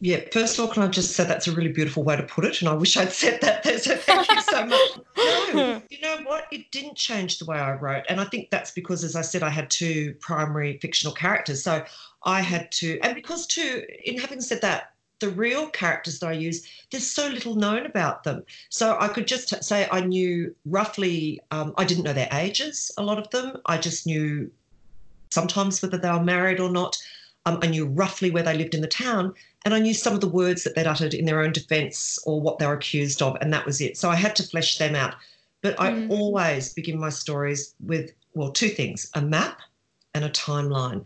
Yeah, 0.00 0.20
first 0.32 0.58
of 0.58 0.64
all, 0.64 0.72
can 0.72 0.82
I 0.82 0.88
just 0.88 1.12
say 1.12 1.24
that's 1.24 1.46
a 1.46 1.52
really 1.52 1.70
beautiful 1.70 2.02
way 2.02 2.16
to 2.16 2.24
put 2.24 2.44
it? 2.44 2.60
And 2.60 2.68
I 2.68 2.74
wish 2.74 2.96
I'd 2.96 3.12
said 3.12 3.40
that 3.42 3.62
there. 3.62 3.78
So 3.78 3.96
thank 3.96 4.30
you 4.30 4.40
so 4.40 4.66
much. 4.66 4.90
No, 5.16 5.82
you 5.90 6.00
know 6.00 6.18
what? 6.24 6.46
It 6.52 6.70
didn't 6.70 6.96
change 6.96 7.38
the 7.38 7.44
way 7.44 7.56
I 7.56 7.72
wrote. 7.72 8.04
And 8.08 8.20
I 8.20 8.24
think 8.24 8.50
that's 8.50 8.70
because, 8.70 9.02
as 9.02 9.16
I 9.16 9.22
said, 9.22 9.42
I 9.42 9.48
had 9.48 9.70
two 9.70 10.14
primary 10.20 10.78
fictional 10.78 11.14
characters. 11.14 11.62
So 11.62 11.84
I 12.24 12.42
had 12.42 12.70
to, 12.72 12.98
and 13.00 13.14
because, 13.14 13.46
too, 13.46 13.84
in 14.04 14.18
having 14.18 14.40
said 14.40 14.60
that, 14.62 14.92
the 15.22 15.30
real 15.30 15.68
characters 15.68 16.18
that 16.18 16.26
I 16.26 16.32
use, 16.32 16.66
there's 16.90 17.08
so 17.08 17.28
little 17.28 17.54
known 17.54 17.86
about 17.86 18.24
them. 18.24 18.44
So 18.68 18.98
I 19.00 19.08
could 19.08 19.26
just 19.26 19.62
say 19.64 19.88
I 19.90 20.00
knew 20.00 20.54
roughly, 20.66 21.40
um, 21.52 21.72
I 21.78 21.84
didn't 21.84 22.04
know 22.04 22.12
their 22.12 22.28
ages, 22.32 22.90
a 22.98 23.02
lot 23.02 23.18
of 23.18 23.30
them. 23.30 23.56
I 23.66 23.78
just 23.78 24.04
knew 24.04 24.50
sometimes 25.30 25.80
whether 25.80 25.96
they 25.96 26.10
were 26.10 26.22
married 26.22 26.60
or 26.60 26.70
not. 26.70 26.98
Um, 27.46 27.58
I 27.62 27.68
knew 27.68 27.86
roughly 27.86 28.30
where 28.30 28.42
they 28.42 28.56
lived 28.56 28.74
in 28.74 28.82
the 28.82 28.88
town, 28.88 29.34
and 29.64 29.74
I 29.74 29.78
knew 29.78 29.94
some 29.94 30.14
of 30.14 30.20
the 30.20 30.28
words 30.28 30.64
that 30.64 30.74
they'd 30.74 30.86
uttered 30.86 31.14
in 31.14 31.24
their 31.24 31.40
own 31.40 31.52
defence 31.52 32.18
or 32.26 32.40
what 32.40 32.58
they 32.58 32.66
were 32.66 32.74
accused 32.74 33.22
of, 33.22 33.36
and 33.40 33.52
that 33.52 33.66
was 33.66 33.80
it. 33.80 33.96
So 33.96 34.10
I 34.10 34.16
had 34.16 34.34
to 34.36 34.42
flesh 34.42 34.78
them 34.78 34.94
out. 34.94 35.14
But 35.60 35.80
I 35.80 35.92
mm. 35.92 36.10
always 36.10 36.74
begin 36.74 36.98
my 36.98 37.10
stories 37.10 37.74
with, 37.78 38.10
well, 38.34 38.50
two 38.50 38.68
things 38.68 39.08
a 39.14 39.22
map 39.22 39.60
and 40.14 40.24
a 40.24 40.30
timeline. 40.30 41.04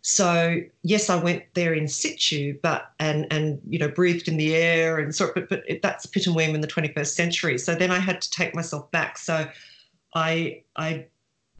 So 0.00 0.60
yes, 0.82 1.10
I 1.10 1.16
went 1.16 1.42
there 1.54 1.74
in 1.74 1.86
situ, 1.86 2.58
but 2.62 2.92
and 2.98 3.26
and 3.30 3.60
you 3.68 3.78
know 3.78 3.88
breathed 3.88 4.28
in 4.28 4.38
the 4.38 4.54
air 4.54 4.98
and 4.98 5.14
sort 5.14 5.36
of, 5.36 5.48
but 5.48 5.64
but 5.68 5.82
that's 5.82 6.06
Pittenweem 6.06 6.54
in 6.54 6.62
the 6.62 6.68
21st 6.68 7.08
century. 7.08 7.58
So 7.58 7.74
then 7.74 7.90
I 7.90 7.98
had 7.98 8.22
to 8.22 8.30
take 8.30 8.54
myself 8.54 8.90
back. 8.90 9.18
So 9.18 9.46
I 10.14 10.62
I 10.76 11.06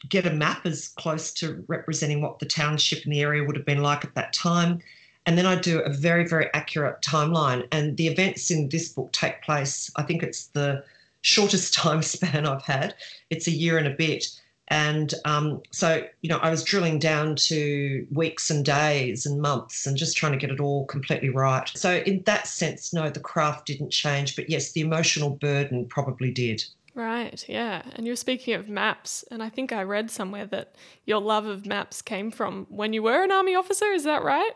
get 0.09 0.27
a 0.27 0.33
map 0.33 0.65
as 0.65 0.89
close 0.89 1.33
to 1.35 1.65
representing 1.69 2.23
what 2.23 2.39
the 2.39 2.47
township 2.47 3.05
and 3.05 3.13
the 3.13 3.21
area 3.21 3.45
would 3.45 3.57
have 3.57 3.67
been 3.67 3.83
like 3.83 4.05
at 4.05 4.15
that 4.15 4.33
time. 4.33 4.81
And 5.29 5.37
then 5.37 5.45
I 5.45 5.57
do 5.57 5.81
a 5.81 5.91
very, 5.91 6.27
very 6.27 6.49
accurate 6.55 7.03
timeline. 7.03 7.69
And 7.71 7.99
the 7.99 8.09
events 8.09 8.51
in 8.51 8.71
this 8.71 8.88
book 8.88 9.12
take 9.12 9.43
place, 9.43 9.91
I 9.95 10.03
think 10.03 10.23
it's 10.23 10.47
the 10.47 10.83
shortest 11.21 11.75
time 11.83 12.01
span 12.01 12.47
I've 12.47 12.62
had. 12.62 12.95
It's 13.29 13.47
a 13.47 13.51
year 13.51 13.77
and 13.77 13.87
a 13.87 13.91
bit. 13.91 14.27
And 14.69 15.12
um, 15.27 15.61
so, 15.71 16.03
you 16.23 16.31
know, 16.31 16.38
I 16.38 16.49
was 16.49 16.64
drilling 16.64 16.99
down 16.99 17.37
to 17.37 18.07
weeks 18.11 18.49
and 18.49 18.64
days 18.64 19.27
and 19.27 19.38
months 19.38 19.87
and 19.87 19.99
just 19.99 20.17
trying 20.17 20.33
to 20.33 20.38
get 20.38 20.51
it 20.51 20.61
all 20.61 20.87
completely 20.87 21.29
right. 21.29 21.71
So, 21.75 21.97
in 22.07 22.23
that 22.23 22.47
sense, 22.47 22.95
no, 22.95 23.11
the 23.11 23.21
craft 23.21 23.67
didn't 23.67 23.91
change, 23.91 24.35
but 24.35 24.49
yes, 24.49 24.73
the 24.73 24.81
emotional 24.81 25.29
burden 25.29 25.85
probably 25.85 26.31
did. 26.31 26.64
Right, 26.95 27.45
yeah. 27.47 27.83
And 27.97 28.07
you're 28.07 28.17
speaking 28.17 28.55
of 28.55 28.71
maps, 28.71 29.27
and 29.31 29.43
I 29.43 29.51
think 29.51 29.73
I 29.73 29.83
read 29.83 30.11
somewhere 30.11 30.47
that 30.47 30.75
your 31.05 31.21
love 31.21 31.45
of 31.45 31.67
maps 31.67 32.01
came 32.01 32.31
from 32.31 32.67
when 32.71 32.95
you 32.95 33.03
were 33.03 33.23
an 33.23 33.31
army 33.31 33.55
officer, 33.55 33.93
is 33.93 34.05
that 34.05 34.23
right? 34.23 34.53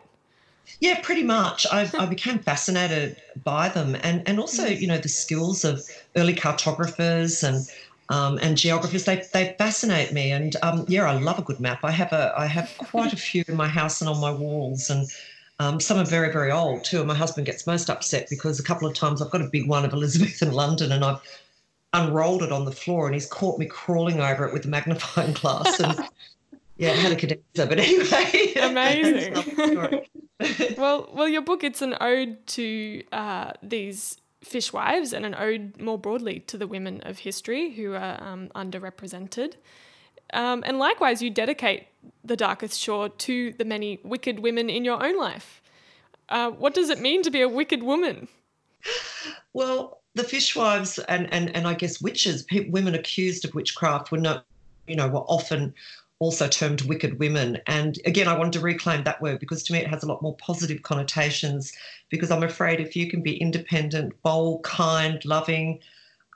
Yeah, 0.81 1.01
pretty 1.01 1.23
much. 1.23 1.67
I, 1.71 1.91
I 1.99 2.07
became 2.17 2.39
fascinated 2.39 3.17
by 3.45 3.69
them, 3.69 3.97
and 4.03 4.27
and 4.27 4.39
also 4.39 4.67
you 4.67 4.87
know 4.87 4.99
the 4.99 5.09
skills 5.09 5.65
of 5.65 5.83
early 6.17 6.35
cartographers 6.35 7.43
and 7.43 7.67
um, 8.09 8.39
and 8.43 8.57
geographers. 8.57 9.05
They 9.05 9.23
they 9.33 9.55
fascinate 9.59 10.13
me, 10.13 10.31
and 10.33 10.57
um, 10.63 10.85
yeah, 10.89 11.11
I 11.11 11.19
love 11.19 11.39
a 11.39 11.43
good 11.43 11.61
map. 11.61 11.81
I 11.85 11.91
have 11.91 12.13
a 12.13 12.35
I 12.37 12.47
have 12.47 12.73
quite 12.79 13.13
a 13.13 13.17
few 13.29 13.45
in 13.49 13.57
my 13.57 13.69
house 13.69 14.01
and 14.01 14.11
on 14.11 14.21
my 14.21 14.33
walls, 14.33 14.91
and 14.91 15.09
um, 15.59 15.81
some 15.81 15.99
are 15.99 16.05
very 16.05 16.33
very 16.33 16.51
old 16.51 16.85
too. 16.85 16.99
And 16.99 17.09
my 17.09 17.15
husband 17.15 17.47
gets 17.47 17.67
most 17.67 17.89
upset 17.89 18.29
because 18.29 18.59
a 18.59 18.65
couple 18.65 18.89
of 18.89 18.95
times 18.95 19.23
I've 19.23 19.31
got 19.31 19.43
a 19.43 19.49
big 19.49 19.69
one 19.69 19.85
of 19.85 19.93
Elizabethan 19.93 20.53
London, 20.53 20.93
and 20.93 21.05
I've 21.05 21.21
unrolled 21.93 22.43
it 22.43 22.53
on 22.53 22.65
the 22.65 22.73
floor, 22.73 23.07
and 23.07 23.15
he's 23.15 23.27
caught 23.27 23.59
me 23.59 23.67
crawling 23.67 24.21
over 24.21 24.47
it 24.47 24.53
with 24.53 24.65
a 24.65 24.69
magnifying 24.69 25.33
glass, 25.35 25.79
and 25.81 25.99
yeah, 26.77 26.91
had 26.91 27.13
a 27.13 27.17
cadenza. 27.17 27.67
But 27.67 27.79
anyway, 27.79 28.55
amazing. 28.61 30.05
well, 30.77 31.09
well, 31.13 31.29
your 31.29 31.43
book 31.43 31.65
it's 31.65 31.83
an 31.83 31.97
ode 32.01 32.47
to 32.49 33.03
uh, 33.13 33.53
these 33.63 34.19
fishwives 34.43 35.13
and 35.13 35.25
an 35.25 35.35
ode 35.35 35.81
more 35.81 35.99
broadly 35.99 36.41
to 36.41 36.59
the 36.59 36.67
women 36.67 37.01
of 37.05 37.21
history 37.21 37.73
who 37.73 37.95
are 37.95 38.23
um, 38.23 38.49
underrepresented. 38.55 39.55
Um, 40.33 40.65
and 40.67 40.79
likewise, 40.79 41.23
you 41.23 41.31
dedicate 41.31 41.87
the 42.25 42.37
Darkest 42.37 42.81
Shore 42.81 43.09
to 43.09 43.53
the 43.53 43.65
many 43.65 44.01
wicked 44.03 44.41
women 44.41 44.71
in 44.71 44.85
your 44.85 45.05
own 45.05 45.17
life. 45.19 45.63
Uh, 46.29 46.51
what 46.51 46.75
does 46.75 46.89
it 46.89 46.99
mean 46.99 47.23
to 47.23 47.31
be 47.31 47.43
a 47.43 47.49
wicked 47.49 47.83
woman? 47.83 48.29
Well, 49.55 50.01
the 50.15 50.25
fishwives 50.25 50.99
and, 50.99 51.31
and, 51.31 51.55
and 51.55 51.69
I 51.69 51.75
guess 51.75 52.01
witches, 52.01 52.47
women 52.69 52.95
accused 52.95 53.45
of 53.45 53.55
witchcraft, 53.55 54.11
were 54.11 54.17
not, 54.17 54.47
you 54.87 54.97
know, 54.97 55.09
were 55.09 55.21
often 55.21 55.75
also 56.23 56.47
termed 56.47 56.83
wicked 56.83 57.19
women. 57.19 57.59
And 57.67 57.99
again, 58.07 58.29
I 58.29 58.39
wanted 58.39 58.53
to 58.53 58.61
reclaim 58.61 59.03
that 59.03 59.21
word 59.21 59.41
because 59.41 59.65
to 59.65 59.73
me 59.73 59.81
it 59.81 59.89
has 59.89 60.05
a 60.05 60.07
lot 60.07 60.23
more 60.23 60.37
positive 60.37 60.85
connotations. 60.85 61.73
Because 62.11 62.31
I'm 62.31 62.45
afraid 62.45 62.79
if 62.79 62.95
you 62.95 63.11
can 63.11 63.23
be 63.23 63.37
independent, 63.37 64.15
bold, 64.23 64.63
kind, 64.63 65.21
loving, 65.25 65.81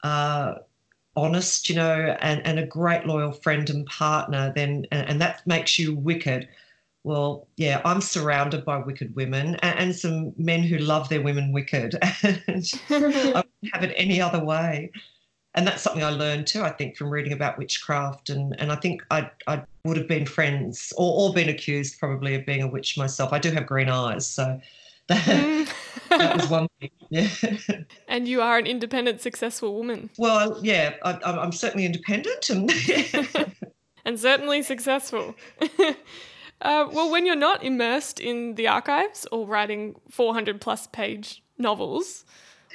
uh, 0.03 0.55
honest, 1.14 1.68
you 1.68 1.77
know, 1.77 2.16
and, 2.20 2.44
and 2.44 2.59
a 2.59 2.66
great 2.66 3.07
loyal 3.07 3.31
friend 3.31 3.70
and 3.70 3.87
partner, 3.87 4.53
then 4.57 4.87
and, 4.90 5.09
and 5.09 5.20
that 5.20 5.46
makes 5.46 5.79
you 5.79 5.94
wicked. 5.94 6.49
Well, 7.05 7.46
yeah, 7.57 7.81
I'm 7.85 8.01
surrounded 8.01 8.64
by 8.64 8.79
wicked 8.79 9.14
women 9.14 9.55
and, 9.62 9.79
and 9.79 9.94
some 9.94 10.33
men 10.37 10.64
who 10.64 10.79
love 10.79 11.09
their 11.09 11.22
women 11.22 11.53
wicked. 11.53 11.96
and 12.25 12.72
I 12.90 12.99
wouldn't 12.99 13.72
have 13.72 13.85
it 13.85 13.94
any 13.96 14.20
other 14.20 14.44
way 14.44 14.90
and 15.57 15.66
that's 15.66 15.83
something 15.83 16.05
I 16.05 16.11
learned 16.11 16.47
too. 16.47 16.62
I 16.62 16.71
think 16.71 16.97
from 16.97 17.11
reading 17.11 17.33
about 17.33 17.59
witchcraft, 17.59 18.29
and 18.29 18.55
and 18.61 18.71
I 18.71 18.77
think 18.77 19.03
I 19.11 19.31
I 19.47 19.62
would 19.85 19.97
have 19.97 20.07
been 20.07 20.27
friends 20.27 20.92
or, 20.97 21.29
or 21.29 21.35
been 21.35 21.49
accused 21.49 21.99
probably 21.99 22.35
of 22.35 22.45
being 22.47 22.62
a 22.62 22.69
witch 22.69 22.97
myself. 22.99 23.33
I 23.33 23.38
do 23.38 23.51
have 23.51 23.66
green 23.66 23.88
eyes, 23.88 24.29
so 24.29 24.61
that, 25.09 25.75
that 26.11 26.37
was 26.37 26.49
one 26.49 26.69
thing. 26.81 26.90
Yeah. 27.09 27.29
And 28.09 28.27
you 28.27 28.42
are 28.42 28.59
an 28.59 28.66
independent, 28.66 29.21
successful 29.21 29.77
woman. 29.77 30.11
Well, 30.19 30.59
yeah, 30.61 30.95
I, 31.05 31.21
I'm 31.23 31.53
certainly 31.53 31.87
independent 31.87 32.51
and 32.51 32.69
and 34.05 34.19
certainly 34.19 34.62
successful. 34.62 35.37
Uh, 36.61 36.88
well, 36.90 37.11
when 37.11 37.25
you're 37.25 37.37
not 37.37 37.62
immersed 37.62 38.19
in 38.19 38.57
the 38.57 38.66
archives 38.66 39.25
or 39.31 39.47
writing 39.47 39.95
400 40.11 40.61
plus 40.61 40.88
page 40.88 41.45
novels, 41.59 42.25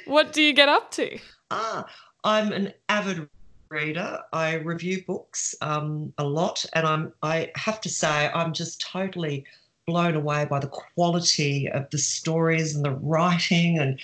what 0.06 0.32
do 0.32 0.40
you 0.40 0.54
get 0.54 0.70
up 0.70 0.90
to? 0.92 1.18
Ah, 1.50 1.84
I'm 2.24 2.52
an 2.52 2.72
avid 2.88 3.28
reader. 3.68 4.20
I 4.32 4.54
review 4.54 5.02
books 5.06 5.54
um, 5.60 6.12
a 6.18 6.24
lot, 6.24 6.64
and 6.74 6.86
I'm 6.86 7.12
I 7.22 7.50
have 7.56 7.80
to 7.80 7.88
say 7.88 8.30
I'm 8.32 8.52
just 8.52 8.80
totally 8.80 9.44
blown 9.86 10.14
away 10.14 10.44
by 10.44 10.60
the 10.60 10.68
quality 10.68 11.68
of 11.68 11.90
the 11.90 11.98
stories 11.98 12.76
and 12.76 12.84
the 12.84 12.92
writing 12.92 13.78
and 13.78 13.98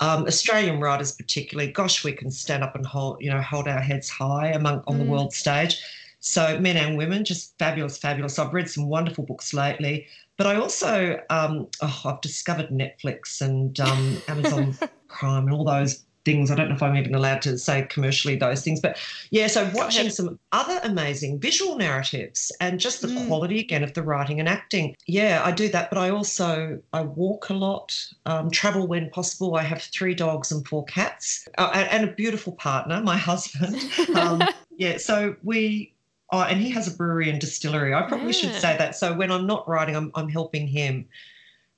um, 0.00 0.24
Australian 0.24 0.80
writers 0.80 1.12
particularly. 1.12 1.70
Gosh, 1.70 2.02
we 2.02 2.12
can 2.12 2.30
stand 2.30 2.64
up 2.64 2.74
and 2.74 2.84
hold 2.84 3.18
you 3.20 3.30
know 3.30 3.40
hold 3.40 3.68
our 3.68 3.80
heads 3.80 4.08
high 4.08 4.48
among 4.48 4.82
on 4.86 4.96
mm. 4.96 4.98
the 4.98 5.04
world 5.04 5.32
stage. 5.32 5.80
So 6.22 6.58
men 6.58 6.76
and 6.76 6.98
women, 6.98 7.24
just 7.24 7.56
fabulous, 7.58 7.96
fabulous. 7.96 8.38
I've 8.38 8.52
read 8.52 8.68
some 8.68 8.88
wonderful 8.88 9.24
books 9.24 9.54
lately, 9.54 10.06
but 10.36 10.46
I 10.46 10.56
also 10.56 11.20
um, 11.30 11.68
oh, 11.80 12.00
I've 12.04 12.20
discovered 12.20 12.68
Netflix 12.68 13.40
and 13.40 13.78
um, 13.80 14.20
Amazon 14.28 14.76
Prime 15.08 15.44
and 15.44 15.52
all 15.54 15.64
those 15.64 16.04
things. 16.24 16.50
I 16.50 16.54
don't 16.54 16.68
know 16.68 16.74
if 16.74 16.82
I'm 16.82 16.96
even 16.96 17.14
allowed 17.14 17.42
to 17.42 17.56
say 17.58 17.82
commercially 17.82 18.36
those 18.36 18.62
things, 18.62 18.80
but 18.80 18.98
yeah, 19.30 19.46
so 19.46 19.70
watching 19.74 20.10
some 20.10 20.38
other 20.52 20.80
amazing 20.82 21.38
visual 21.38 21.76
narratives 21.76 22.52
and 22.60 22.78
just 22.78 23.02
the 23.02 23.08
mm. 23.08 23.26
quality 23.26 23.58
again 23.58 23.82
of 23.82 23.94
the 23.94 24.02
writing 24.02 24.40
and 24.40 24.48
acting. 24.48 24.96
Yeah, 25.06 25.42
I 25.44 25.52
do 25.52 25.68
that, 25.70 25.90
but 25.90 25.98
I 25.98 26.10
also 26.10 26.80
I 26.92 27.02
walk 27.02 27.50
a 27.50 27.54
lot, 27.54 27.96
um, 28.26 28.50
travel 28.50 28.86
when 28.86 29.10
possible. 29.10 29.56
I 29.56 29.62
have 29.62 29.82
three 29.82 30.14
dogs 30.14 30.52
and 30.52 30.66
four 30.66 30.84
cats, 30.84 31.48
uh, 31.58 31.70
and, 31.74 31.88
and, 31.88 32.10
a 32.10 32.12
beautiful 32.12 32.52
partner, 32.54 33.00
my 33.02 33.16
husband. 33.30 33.76
Um, 34.14 34.42
yeah, 34.76 34.98
so 34.98 35.36
we 35.42 35.92
Oh, 36.32 36.42
and 36.42 36.60
he 36.60 36.70
has 36.70 36.86
a 36.86 36.96
brewery 36.96 37.28
and 37.28 37.40
distillery. 37.40 37.92
I 37.92 38.02
probably 38.02 38.32
should 38.32 38.54
say 38.54 38.76
that. 38.76 38.94
So 38.94 39.12
when 39.14 39.32
I'm 39.32 39.46
not 39.46 39.68
writing, 39.68 39.96
I'm, 39.96 40.12
I'm 40.14 40.28
helping 40.28 40.68
him. 40.68 41.06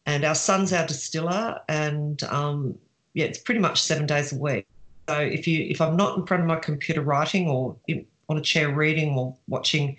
And 0.05 0.25
our 0.25 0.35
son's 0.35 0.73
our 0.73 0.87
distiller, 0.87 1.61
and 1.69 2.23
um, 2.25 2.77
yeah, 3.15 3.27
it's 3.27 3.39
pretty 3.39 3.61
much 3.61 3.83
seven 3.83 4.07
days 4.07 4.33
a 4.33 4.37
week. 4.37 4.67
So 5.09 5.19
if 5.19 5.47
you 5.47 5.65
if 5.65 5.81
I'm 5.81 5.97
not 5.97 6.17
in 6.17 6.27
front 6.27 6.43
of 6.43 6.47
my 6.47 6.57
computer 6.57 7.03
writing 7.03 7.49
or 7.49 7.77
in, 7.89 8.07
on 8.29 8.39
a 8.39 8.41
chair 8.41 8.71
reading 8.71 9.17
or 9.17 9.37
watching 9.49 9.97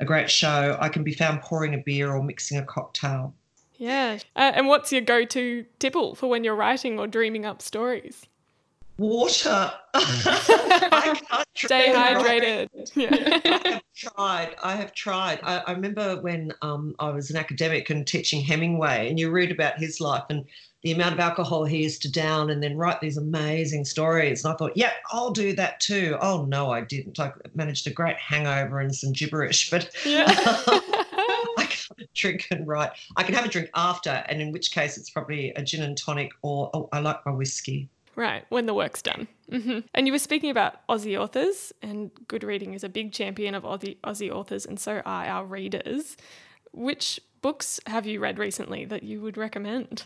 a 0.00 0.04
great 0.04 0.30
show, 0.30 0.76
I 0.80 0.88
can 0.88 1.04
be 1.04 1.12
found 1.12 1.42
pouring 1.42 1.74
a 1.74 1.78
beer 1.78 2.12
or 2.12 2.22
mixing 2.22 2.58
a 2.58 2.64
cocktail. 2.64 3.34
Yeah. 3.76 4.18
Uh, 4.34 4.52
and 4.54 4.66
what's 4.66 4.92
your 4.92 5.02
go 5.02 5.24
to 5.24 5.64
tipple 5.78 6.14
for 6.14 6.28
when 6.28 6.44
you're 6.44 6.56
writing 6.56 6.98
or 6.98 7.06
dreaming 7.06 7.46
up 7.46 7.62
stories? 7.62 8.26
Water. 8.98 9.72
I 9.94 11.20
can't 11.28 11.48
Stay 11.54 11.92
hydrated. 11.92 12.68
Yeah. 12.96 13.08
I 13.44 13.68
have 13.70 13.82
tried. 13.96 14.56
I 14.62 14.74
have 14.74 14.92
tried. 14.92 15.38
I, 15.42 15.58
I 15.58 15.72
remember 15.72 16.20
when 16.20 16.52
um, 16.62 16.96
I 16.98 17.10
was 17.10 17.30
an 17.30 17.36
academic 17.36 17.90
and 17.90 18.06
teaching 18.06 18.42
Hemingway, 18.42 19.08
and 19.08 19.18
you 19.18 19.30
read 19.30 19.52
about 19.52 19.78
his 19.78 20.00
life 20.00 20.24
and 20.30 20.44
the 20.82 20.92
amount 20.92 21.14
of 21.14 21.20
alcohol 21.20 21.64
he 21.64 21.82
used 21.82 22.02
to 22.02 22.12
down, 22.12 22.50
and 22.50 22.60
then 22.62 22.76
write 22.76 23.00
these 23.00 23.16
amazing 23.16 23.84
stories. 23.84 24.44
And 24.44 24.52
I 24.52 24.56
thought, 24.56 24.76
yep, 24.76 24.94
I'll 25.10 25.30
do 25.30 25.52
that 25.54 25.78
too. 25.78 26.16
Oh 26.20 26.44
no, 26.44 26.70
I 26.70 26.80
didn't. 26.80 27.20
I 27.20 27.32
managed 27.54 27.86
a 27.86 27.90
great 27.90 28.16
hangover 28.16 28.80
and 28.80 28.94
some 28.94 29.12
gibberish, 29.12 29.70
but 29.70 29.90
yeah. 30.04 30.34
Drink 32.14 32.48
and 32.50 32.66
write. 32.66 32.90
I 33.16 33.22
can 33.22 33.34
have 33.34 33.44
a 33.44 33.48
drink 33.48 33.70
after, 33.74 34.24
and 34.28 34.42
in 34.42 34.50
which 34.50 34.72
case 34.72 34.96
it's 34.96 35.10
probably 35.10 35.50
a 35.50 35.62
gin 35.62 35.82
and 35.82 35.96
tonic, 35.96 36.32
or 36.42 36.70
oh, 36.74 36.88
I 36.92 36.98
like 36.98 37.24
my 37.24 37.32
whiskey. 37.32 37.88
Right, 38.18 38.44
when 38.48 38.66
the 38.66 38.74
work's 38.74 39.00
done. 39.00 39.28
hmm 39.48 39.78
And 39.94 40.08
you 40.08 40.12
were 40.12 40.18
speaking 40.18 40.50
about 40.50 40.84
Aussie 40.88 41.16
authors, 41.16 41.72
and 41.82 42.10
Good 42.26 42.42
Reading 42.42 42.74
is 42.74 42.82
a 42.82 42.88
big 42.88 43.12
champion 43.12 43.54
of 43.54 43.62
Aussie, 43.62 43.96
Aussie 44.00 44.28
authors, 44.28 44.66
and 44.66 44.80
so 44.80 45.00
are 45.06 45.24
our 45.24 45.44
readers. 45.46 46.16
Which 46.72 47.20
books 47.42 47.78
have 47.86 48.06
you 48.06 48.18
read 48.18 48.36
recently 48.36 48.84
that 48.86 49.04
you 49.04 49.20
would 49.20 49.36
recommend? 49.36 50.02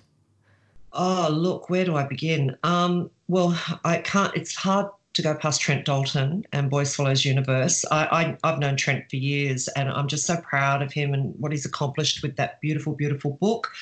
Oh, 0.92 1.30
look, 1.32 1.70
where 1.70 1.86
do 1.86 1.96
I 1.96 2.04
begin? 2.04 2.54
Um, 2.64 3.10
well, 3.28 3.58
I 3.82 3.96
can't, 3.96 4.36
it's 4.36 4.54
hard 4.54 4.88
to 5.14 5.22
go 5.22 5.34
past 5.34 5.62
Trent 5.62 5.86
Dalton 5.86 6.44
and 6.52 6.68
Boy 6.68 6.84
Swallows 6.84 7.24
Universe. 7.24 7.82
I, 7.90 8.04
I, 8.04 8.36
I've 8.44 8.58
known 8.58 8.76
Trent 8.76 9.08
for 9.08 9.16
years 9.16 9.68
and 9.68 9.88
I'm 9.88 10.06
just 10.06 10.26
so 10.26 10.36
proud 10.36 10.82
of 10.82 10.92
him 10.92 11.14
and 11.14 11.34
what 11.38 11.50
he's 11.50 11.64
accomplished 11.64 12.22
with 12.22 12.36
that 12.36 12.60
beautiful, 12.60 12.94
beautiful 12.94 13.38
book. 13.40 13.72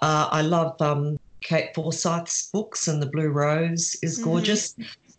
Uh, 0.00 0.28
I 0.30 0.42
love 0.42 0.80
um, 0.82 1.17
Kate 1.40 1.74
Forsyth's 1.74 2.48
books, 2.50 2.88
and 2.88 3.02
The 3.02 3.06
Blue 3.06 3.28
Rose 3.28 3.96
is 4.02 4.18
Mhm. 4.18 4.24
gorgeous. 4.24 4.74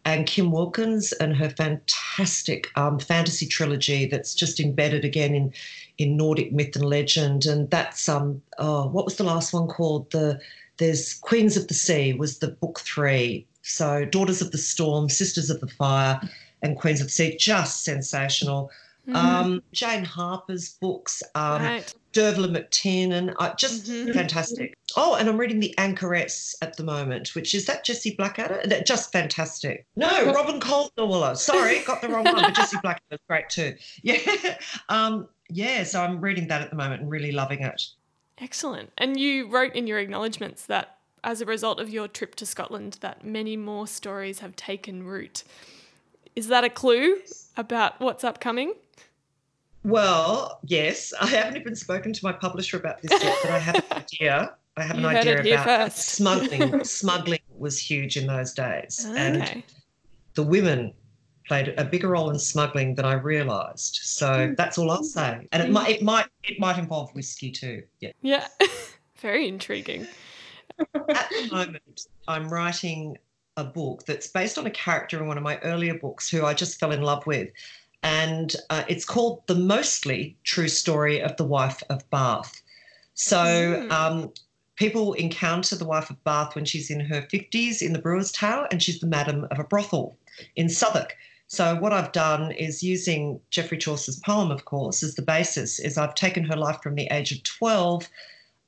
And 0.06 0.26
Kim 0.26 0.52
Wilkins 0.52 1.12
and 1.14 1.36
her 1.36 1.50
fantastic 1.50 2.68
um, 2.76 3.00
fantasy 3.00 3.46
trilogy 3.46 4.06
that's 4.06 4.34
just 4.34 4.60
embedded 4.60 5.06
again 5.06 5.36
in 5.36 5.54
in 5.98 6.16
Nordic 6.16 6.54
myth 6.54 6.78
and 6.78 6.86
legend. 6.86 7.46
And 7.46 7.70
that's 7.70 8.08
um 8.08 8.42
oh, 8.58 8.88
what 8.88 9.04
was 9.06 9.16
the 9.16 9.26
last 9.26 9.52
one 9.54 9.68
called? 9.68 10.10
The 10.12 10.40
there's 10.78 11.16
Queens 11.16 11.58
of 11.58 11.68
the 11.68 11.74
Sea 11.74 12.14
was 12.14 12.40
the 12.40 12.48
book 12.48 12.80
three. 12.80 13.46
So 13.64 14.06
Daughters 14.06 14.42
of 14.42 14.52
the 14.52 14.58
Storm, 14.58 15.10
Sisters 15.10 15.50
of 15.50 15.60
the 15.60 15.68
Fire, 15.68 16.22
and 16.62 16.78
Queens 16.78 17.02
of 17.02 17.08
the 17.08 17.12
Sea, 17.12 17.36
just 17.38 17.84
sensational. 17.84 18.72
Mhm. 19.10 19.16
Um, 19.16 19.64
Jane 19.74 20.06
Harper's 20.06 20.70
books, 20.80 21.22
um, 21.36 21.62
right. 21.62 21.94
Dervla 22.14 22.48
McTiernan, 22.50 23.36
uh, 23.40 23.54
just 23.56 23.86
Mhm. 23.86 24.14
fantastic. 24.14 24.76
Oh, 24.96 25.16
and 25.16 25.30
I'm 25.30 25.38
reading 25.38 25.60
The 25.60 25.76
Anchoress 25.78 26.56
at 26.62 26.76
the 26.76 26.84
moment, 26.84 27.36
which 27.36 27.54
is 27.54 27.66
that 27.68 27.86
Jesse 27.86 28.16
Blackadder? 28.16 28.62
That 28.66 28.88
just 28.88 29.12
fantastic. 29.12 29.86
No, 29.96 30.34
Robyn 30.34 30.60
Cadwallader. 30.60 31.36
Sorry, 31.36 31.80
got 31.84 32.02
the 32.02 32.10
wrong 32.10 32.26
one, 32.26 32.36
but 32.42 32.56
Jesse 32.56 32.78
Blackadder's 32.82 33.20
great 33.28 33.50
too. 33.50 33.76
Yeah, 34.02 34.18
um, 34.90 35.28
yeah. 35.50 35.84
So 35.84 36.02
I'm 36.02 36.20
reading 36.20 36.48
that 36.48 36.62
at 36.62 36.72
the 36.72 36.76
moment 36.76 37.02
and 37.02 37.12
really 37.12 37.32
loving 37.32 37.62
it. 37.62 37.84
Excellent. 38.40 38.92
And 38.98 39.20
you 39.20 39.48
wrote 39.48 39.76
in 39.76 39.86
your 39.86 40.00
acknowledgements 40.00 40.66
that 40.66 40.98
as 41.24 41.42
a 41.42 41.46
result 41.46 41.80
of 41.80 41.90
your 41.90 42.08
trip 42.08 42.34
to 42.36 42.46
Scotland, 42.46 42.98
that 43.02 43.24
many 43.26 43.58
more 43.58 43.86
stories 43.86 44.40
have 44.40 44.56
taken 44.56 45.04
root. 45.04 45.44
Is 46.36 46.48
that 46.48 46.64
a 46.64 46.70
clue 46.70 47.18
about 47.58 48.00
what's 48.00 48.24
upcoming? 48.24 48.74
Well, 49.84 50.60
yes, 50.66 51.14
I 51.20 51.28
haven't 51.28 51.60
even 51.60 51.76
spoken 51.76 52.14
to 52.14 52.20
my 52.24 52.34
publisher 52.34 52.78
about 52.78 53.02
this 53.02 53.12
yet, 53.24 53.38
but 53.42 53.52
I 53.52 53.60
have 53.60 53.76
an 53.76 53.84
idea. 53.92 54.56
I 54.78 54.84
have 54.84 54.98
You 54.98 55.08
an 55.08 55.16
idea 55.16 55.62
about 55.62 55.94
smuggling. 55.94 56.84
smuggling 56.84 57.40
was 57.58 57.80
huge 57.80 58.18
in 58.18 58.28
those 58.28 58.54
days, 58.54 59.06
and 59.16 59.64
the 60.36 60.44
women 60.44 60.94
played 61.50 61.74
a 61.78 61.84
bigger 61.84 62.10
role 62.10 62.30
in 62.30 62.40
smuggling 62.40 62.96
than 62.96 63.06
I 63.06 63.14
realised. 63.14 64.00
So 64.04 64.48
hmm. 64.48 64.54
that's 64.56 64.78
all 64.78 64.92
I'll 64.92 65.04
say. 65.04 65.48
And 65.52 65.64
it 65.64 65.66
hmm. 65.66 65.74
might, 65.74 65.90
it 65.90 66.02
might, 66.04 66.28
it 66.44 66.60
might 66.60 66.78
involve 66.78 67.14
whiskey 67.16 67.52
too. 67.52 67.84
Yeah. 68.00 68.12
Yeah. 68.22 68.48
Very 69.18 69.50
intriguing. 69.50 70.08
At 70.80 71.30
the 71.30 71.50
moment, 71.52 72.08
I'm 72.28 72.48
writing 72.48 73.18
a 73.58 73.64
book 73.66 74.06
that's 74.06 74.28
based 74.28 74.58
on 74.58 74.66
a 74.68 74.72
character 74.72 75.20
in 75.20 75.28
one 75.28 75.38
of 75.38 75.44
my 75.44 75.58
earlier 75.60 75.96
books 75.96 76.30
who 76.30 76.46
I 76.46 76.54
just 76.54 76.80
fell 76.80 76.92
in 76.92 77.02
love 77.02 77.26
with. 77.28 77.50
And 78.04 78.56
uh, 78.70 78.84
it's 78.88 79.06
called 79.06 79.42
The 79.48 79.56
Mostly 79.56 80.38
True 80.44 80.70
Story 80.70 81.22
of 81.22 81.36
the 81.38 81.44
Wife 81.44 81.84
of 81.90 82.10
Bath. 82.10 82.62
So 83.14 83.36
Mm. 83.36 83.92
um, 83.92 84.34
people 84.78 85.14
encounter 85.14 85.76
the 85.76 85.86
wife 85.86 86.10
of 86.10 86.24
Bath 86.24 86.56
when 86.56 86.64
she's 86.66 86.90
in 86.90 87.02
her 87.02 87.22
50s 87.24 87.82
in 87.82 87.92
the 87.94 88.00
Brewer's 88.00 88.32
Tale, 88.32 88.66
and 88.72 88.82
she's 88.82 89.00
the 89.00 89.08
madam 89.08 89.46
of 89.52 89.60
a 89.60 89.64
brothel 89.66 90.16
in 90.56 90.70
Southwark. 90.70 91.18
So 91.48 91.76
what 91.76 91.92
I've 91.92 92.12
done 92.14 92.52
is 92.52 92.84
using 92.84 93.42
Geoffrey 93.50 93.78
Chaucer's 93.78 94.20
poem, 94.20 94.52
of 94.52 94.66
course, 94.66 95.04
as 95.04 95.16
the 95.16 95.22
basis, 95.24 95.80
is 95.80 95.98
I've 95.98 96.16
taken 96.16 96.46
her 96.46 96.56
life 96.56 96.78
from 96.82 96.96
the 96.96 97.08
age 97.12 97.32
of 97.32 97.44
12 97.44 98.08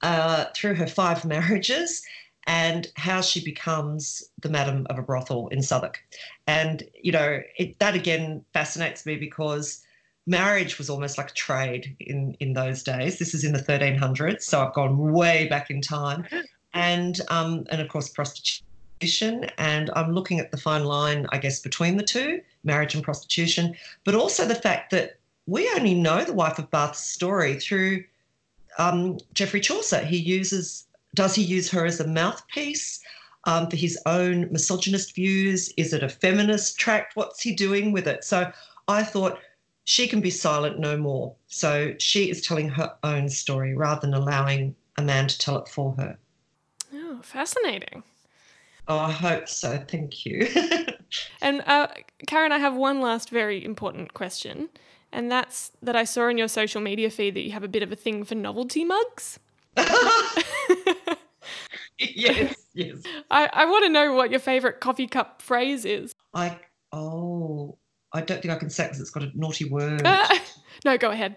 uh, 0.02 0.46
through 0.56 0.74
her 0.74 0.88
five 0.88 1.24
marriages 1.26 2.02
and 2.52 2.92
how 2.98 3.22
she 3.22 3.42
becomes 3.42 4.22
the 4.42 4.50
madam 4.50 4.86
of 4.90 5.00
a 5.00 5.02
brothel 5.02 5.48
in 5.48 5.62
Southwark. 5.62 6.04
And, 6.48 6.84
you 7.02 7.14
know, 7.14 7.42
it, 7.58 7.80
that 7.80 7.96
again 7.96 8.44
fascinates 8.52 9.06
me 9.06 9.16
because 9.16 9.82
marriage 10.28 10.78
was 10.78 10.90
almost 10.90 11.18
like 11.18 11.30
a 11.30 11.34
trade 11.34 11.96
in, 12.02 12.36
in 12.42 12.52
those 12.52 12.84
days. 12.84 13.20
This 13.20 13.34
is 13.34 13.46
in 13.46 13.54
the 13.54 13.60
1300s, 13.60 14.42
so 14.42 14.60
I've 14.60 14.74
gone 14.74 15.14
way 15.14 15.48
back 15.48 15.72
in 15.72 15.82
time. 15.82 16.26
And, 16.74 17.20
um, 17.28 17.66
and 17.70 17.82
of 17.82 17.90
course, 17.90 18.08
prostitution. 18.08 19.44
And 19.58 19.90
I'm 19.94 20.14
looking 20.14 20.40
at 20.40 20.52
the 20.52 20.58
fine 20.58 20.86
line, 20.86 21.28
I 21.34 21.38
guess, 21.38 21.60
between 21.60 21.98
the 21.98 22.04
two, 22.04 22.40
marriage 22.64 22.96
and 22.96 23.04
prostitution, 23.04 23.76
but 24.06 24.16
also 24.16 24.46
the 24.46 24.56
fact 24.56 24.90
that 24.92 25.20
we 25.48 25.70
only 25.76 25.94
know 25.94 26.24
the 26.24 26.32
wife 26.32 26.60
of 26.60 26.72
Bath's 26.72 27.06
story 27.06 27.60
through 27.60 28.06
um, 28.78 29.18
Geoffrey 29.34 29.60
Chaucer. 29.60 30.00
He 30.00 30.16
uses, 30.16 30.86
does 31.14 31.36
he 31.36 31.44
use 31.44 31.70
her 31.70 31.86
as 31.86 32.00
a 32.00 32.08
mouthpiece 32.08 33.00
um, 33.46 33.70
for 33.70 33.76
his 33.76 34.00
own 34.06 34.52
misogynist 34.52 35.16
views? 35.16 35.74
Is 35.78 35.94
it 35.94 36.04
a 36.04 36.10
feminist 36.10 36.80
tract? 36.80 37.16
What's 37.16 37.42
he 37.42 37.54
doing 37.54 37.92
with 37.92 38.08
it? 38.08 38.24
So 38.24 38.52
I 38.88 39.04
thought 39.04 39.40
she 39.84 40.08
can 40.08 40.22
be 40.22 40.30
silent 40.30 40.80
no 40.80 40.98
more. 40.98 41.36
So 41.48 41.94
she 42.00 42.30
is 42.30 42.42
telling 42.42 42.70
her 42.70 42.96
own 43.04 43.30
story 43.30 43.76
rather 43.76 44.02
than 44.02 44.14
allowing 44.14 44.76
a 44.98 45.02
man 45.02 45.28
to 45.28 45.38
tell 45.38 45.58
it 45.58 45.68
for 45.68 45.94
her. 45.94 46.18
Oh, 46.94 47.20
fascinating. 47.22 48.04
Oh, 48.88 48.98
I 48.98 49.12
hope 49.12 49.48
so. 49.48 49.84
Thank 49.88 50.26
you. 50.26 50.48
And 51.42 51.62
uh, 51.66 51.88
Karen, 52.28 52.52
I 52.52 52.60
have 52.60 52.76
one 52.76 53.02
last 53.02 53.30
very 53.30 53.64
important 53.64 54.14
question. 54.14 54.70
And 55.12 55.30
that's 55.30 55.72
that 55.82 55.96
I 55.96 56.06
saw 56.06 56.30
in 56.30 56.38
your 56.38 56.48
social 56.48 56.80
media 56.80 57.10
feed 57.10 57.34
that 57.36 57.42
you 57.42 57.52
have 57.52 57.64
a 57.64 57.68
bit 57.68 57.84
of 57.84 57.92
a 57.92 57.96
thing 57.96 58.24
for 58.24 58.36
novelty 58.36 58.86
mugs. 58.86 59.40
yes, 61.98 62.56
yes. 62.74 62.98
I, 63.30 63.50
I 63.54 63.66
want 63.66 63.86
to 63.86 63.90
know 63.90 64.14
what 64.14 64.32
your 64.32 64.40
favourite 64.40 64.80
coffee 64.80 65.08
cup 65.08 65.42
phrase 65.42 65.86
is. 65.86 66.14
I 66.34 66.58
oh, 66.92 67.78
I 68.14 68.22
don't 68.22 68.42
think 68.42 68.54
I 68.54 68.58
can 68.58 68.70
say 68.70 68.86
because 68.86 69.00
it's 69.00 69.10
got 69.10 69.24
a 69.24 69.32
naughty 69.34 69.66
word. 69.70 70.02
Ah, 70.06 70.42
no, 70.86 70.98
go 70.98 71.12
ahead. 71.12 71.36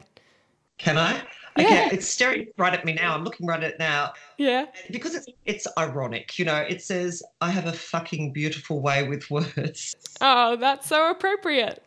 Can 0.78 0.98
I? 0.98 1.22
Yeah. 1.56 1.66
Okay, 1.66 1.88
it's 1.92 2.08
staring 2.08 2.48
right 2.58 2.74
at 2.74 2.84
me 2.84 2.94
now. 2.94 3.14
I'm 3.14 3.22
looking 3.22 3.46
right 3.46 3.62
at 3.62 3.74
it 3.74 3.78
now 3.78 4.12
Yeah. 4.38 4.66
because 4.90 5.14
it's 5.14 5.28
it's 5.44 5.66
ironic. 5.78 6.36
You 6.36 6.46
know, 6.46 6.56
it 6.56 6.82
says 6.82 7.22
I 7.40 7.50
have 7.50 7.66
a 7.66 7.72
fucking 7.72 8.32
beautiful 8.32 8.80
way 8.80 9.06
with 9.06 9.30
words. 9.30 9.94
Oh, 10.20 10.56
that's 10.56 10.88
so 10.88 11.10
appropriate. 11.10 11.80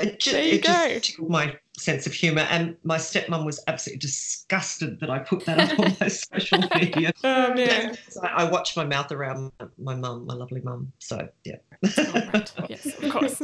It 0.00 0.20
just, 0.20 0.34
There 0.36 0.44
you 0.44 0.54
it 0.56 0.62
go. 0.62 0.72
just 0.72 1.04
tickled 1.04 1.30
my 1.30 1.56
sense 1.78 2.06
of 2.06 2.12
humour, 2.12 2.46
and 2.50 2.76
my 2.84 2.96
stepmom 2.98 3.44
was 3.46 3.62
absolutely 3.66 4.00
disgusted 4.00 5.00
that 5.00 5.08
I 5.10 5.18
put 5.20 5.44
that 5.46 5.58
up 5.58 5.78
on 5.78 5.96
my 6.00 6.08
social 6.32 6.62
media. 6.74 7.12
Oh, 7.24 7.54
man. 7.54 7.96
I 8.22 8.26
I 8.44 8.50
watch 8.50 8.76
my 8.76 8.84
mouth 8.84 9.10
around 9.12 9.52
my 9.78 9.94
mum, 9.94 10.26
my 10.26 10.34
lovely 10.34 10.60
mum. 10.60 10.92
So 10.98 11.28
yeah. 11.44 11.56
Oh, 11.98 12.22
right. 12.32 12.52
Yes, 12.68 12.86
of 12.86 13.10
course. 13.10 13.42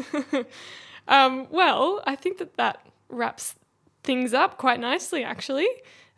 um, 1.08 1.46
well, 1.50 2.02
I 2.06 2.16
think 2.16 2.38
that 2.38 2.56
that 2.56 2.86
wraps 3.08 3.54
things 4.02 4.32
up 4.34 4.58
quite 4.58 4.80
nicely, 4.80 5.24
actually. 5.24 5.68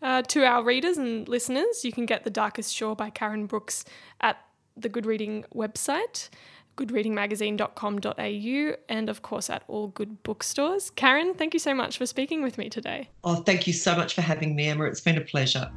Uh, 0.02 0.22
to 0.22 0.44
our 0.44 0.62
readers 0.62 0.98
and 0.98 1.28
listeners, 1.28 1.84
you 1.84 1.92
can 1.92 2.06
get 2.06 2.24
The 2.24 2.30
Darkest 2.30 2.74
Shore 2.74 2.94
by 2.94 3.10
Karen 3.10 3.46
Brooks 3.46 3.84
at 4.20 4.36
the 4.76 4.88
Good 4.88 5.06
Reading 5.06 5.44
website. 5.54 6.28
goodreadingmagazine.com.au, 6.76 8.76
and 8.88 9.08
of 9.08 9.22
course 9.22 9.50
at 9.50 9.62
all 9.68 9.88
good 9.88 10.22
bookstores. 10.22 10.90
Karen, 10.90 11.34
thank 11.34 11.54
you 11.54 11.60
so 11.60 11.74
much 11.74 11.98
for 11.98 12.06
speaking 12.06 12.42
with 12.42 12.58
me 12.58 12.68
today. 12.68 13.08
Oh, 13.22 13.36
thank 13.36 13.66
you 13.66 13.72
so 13.72 13.96
much 13.96 14.14
for 14.14 14.22
having 14.22 14.54
me, 14.54 14.68
Emma. 14.68 14.84
It's 14.84 15.00
been 15.00 15.18
a 15.18 15.22
pleasure. 15.22 15.70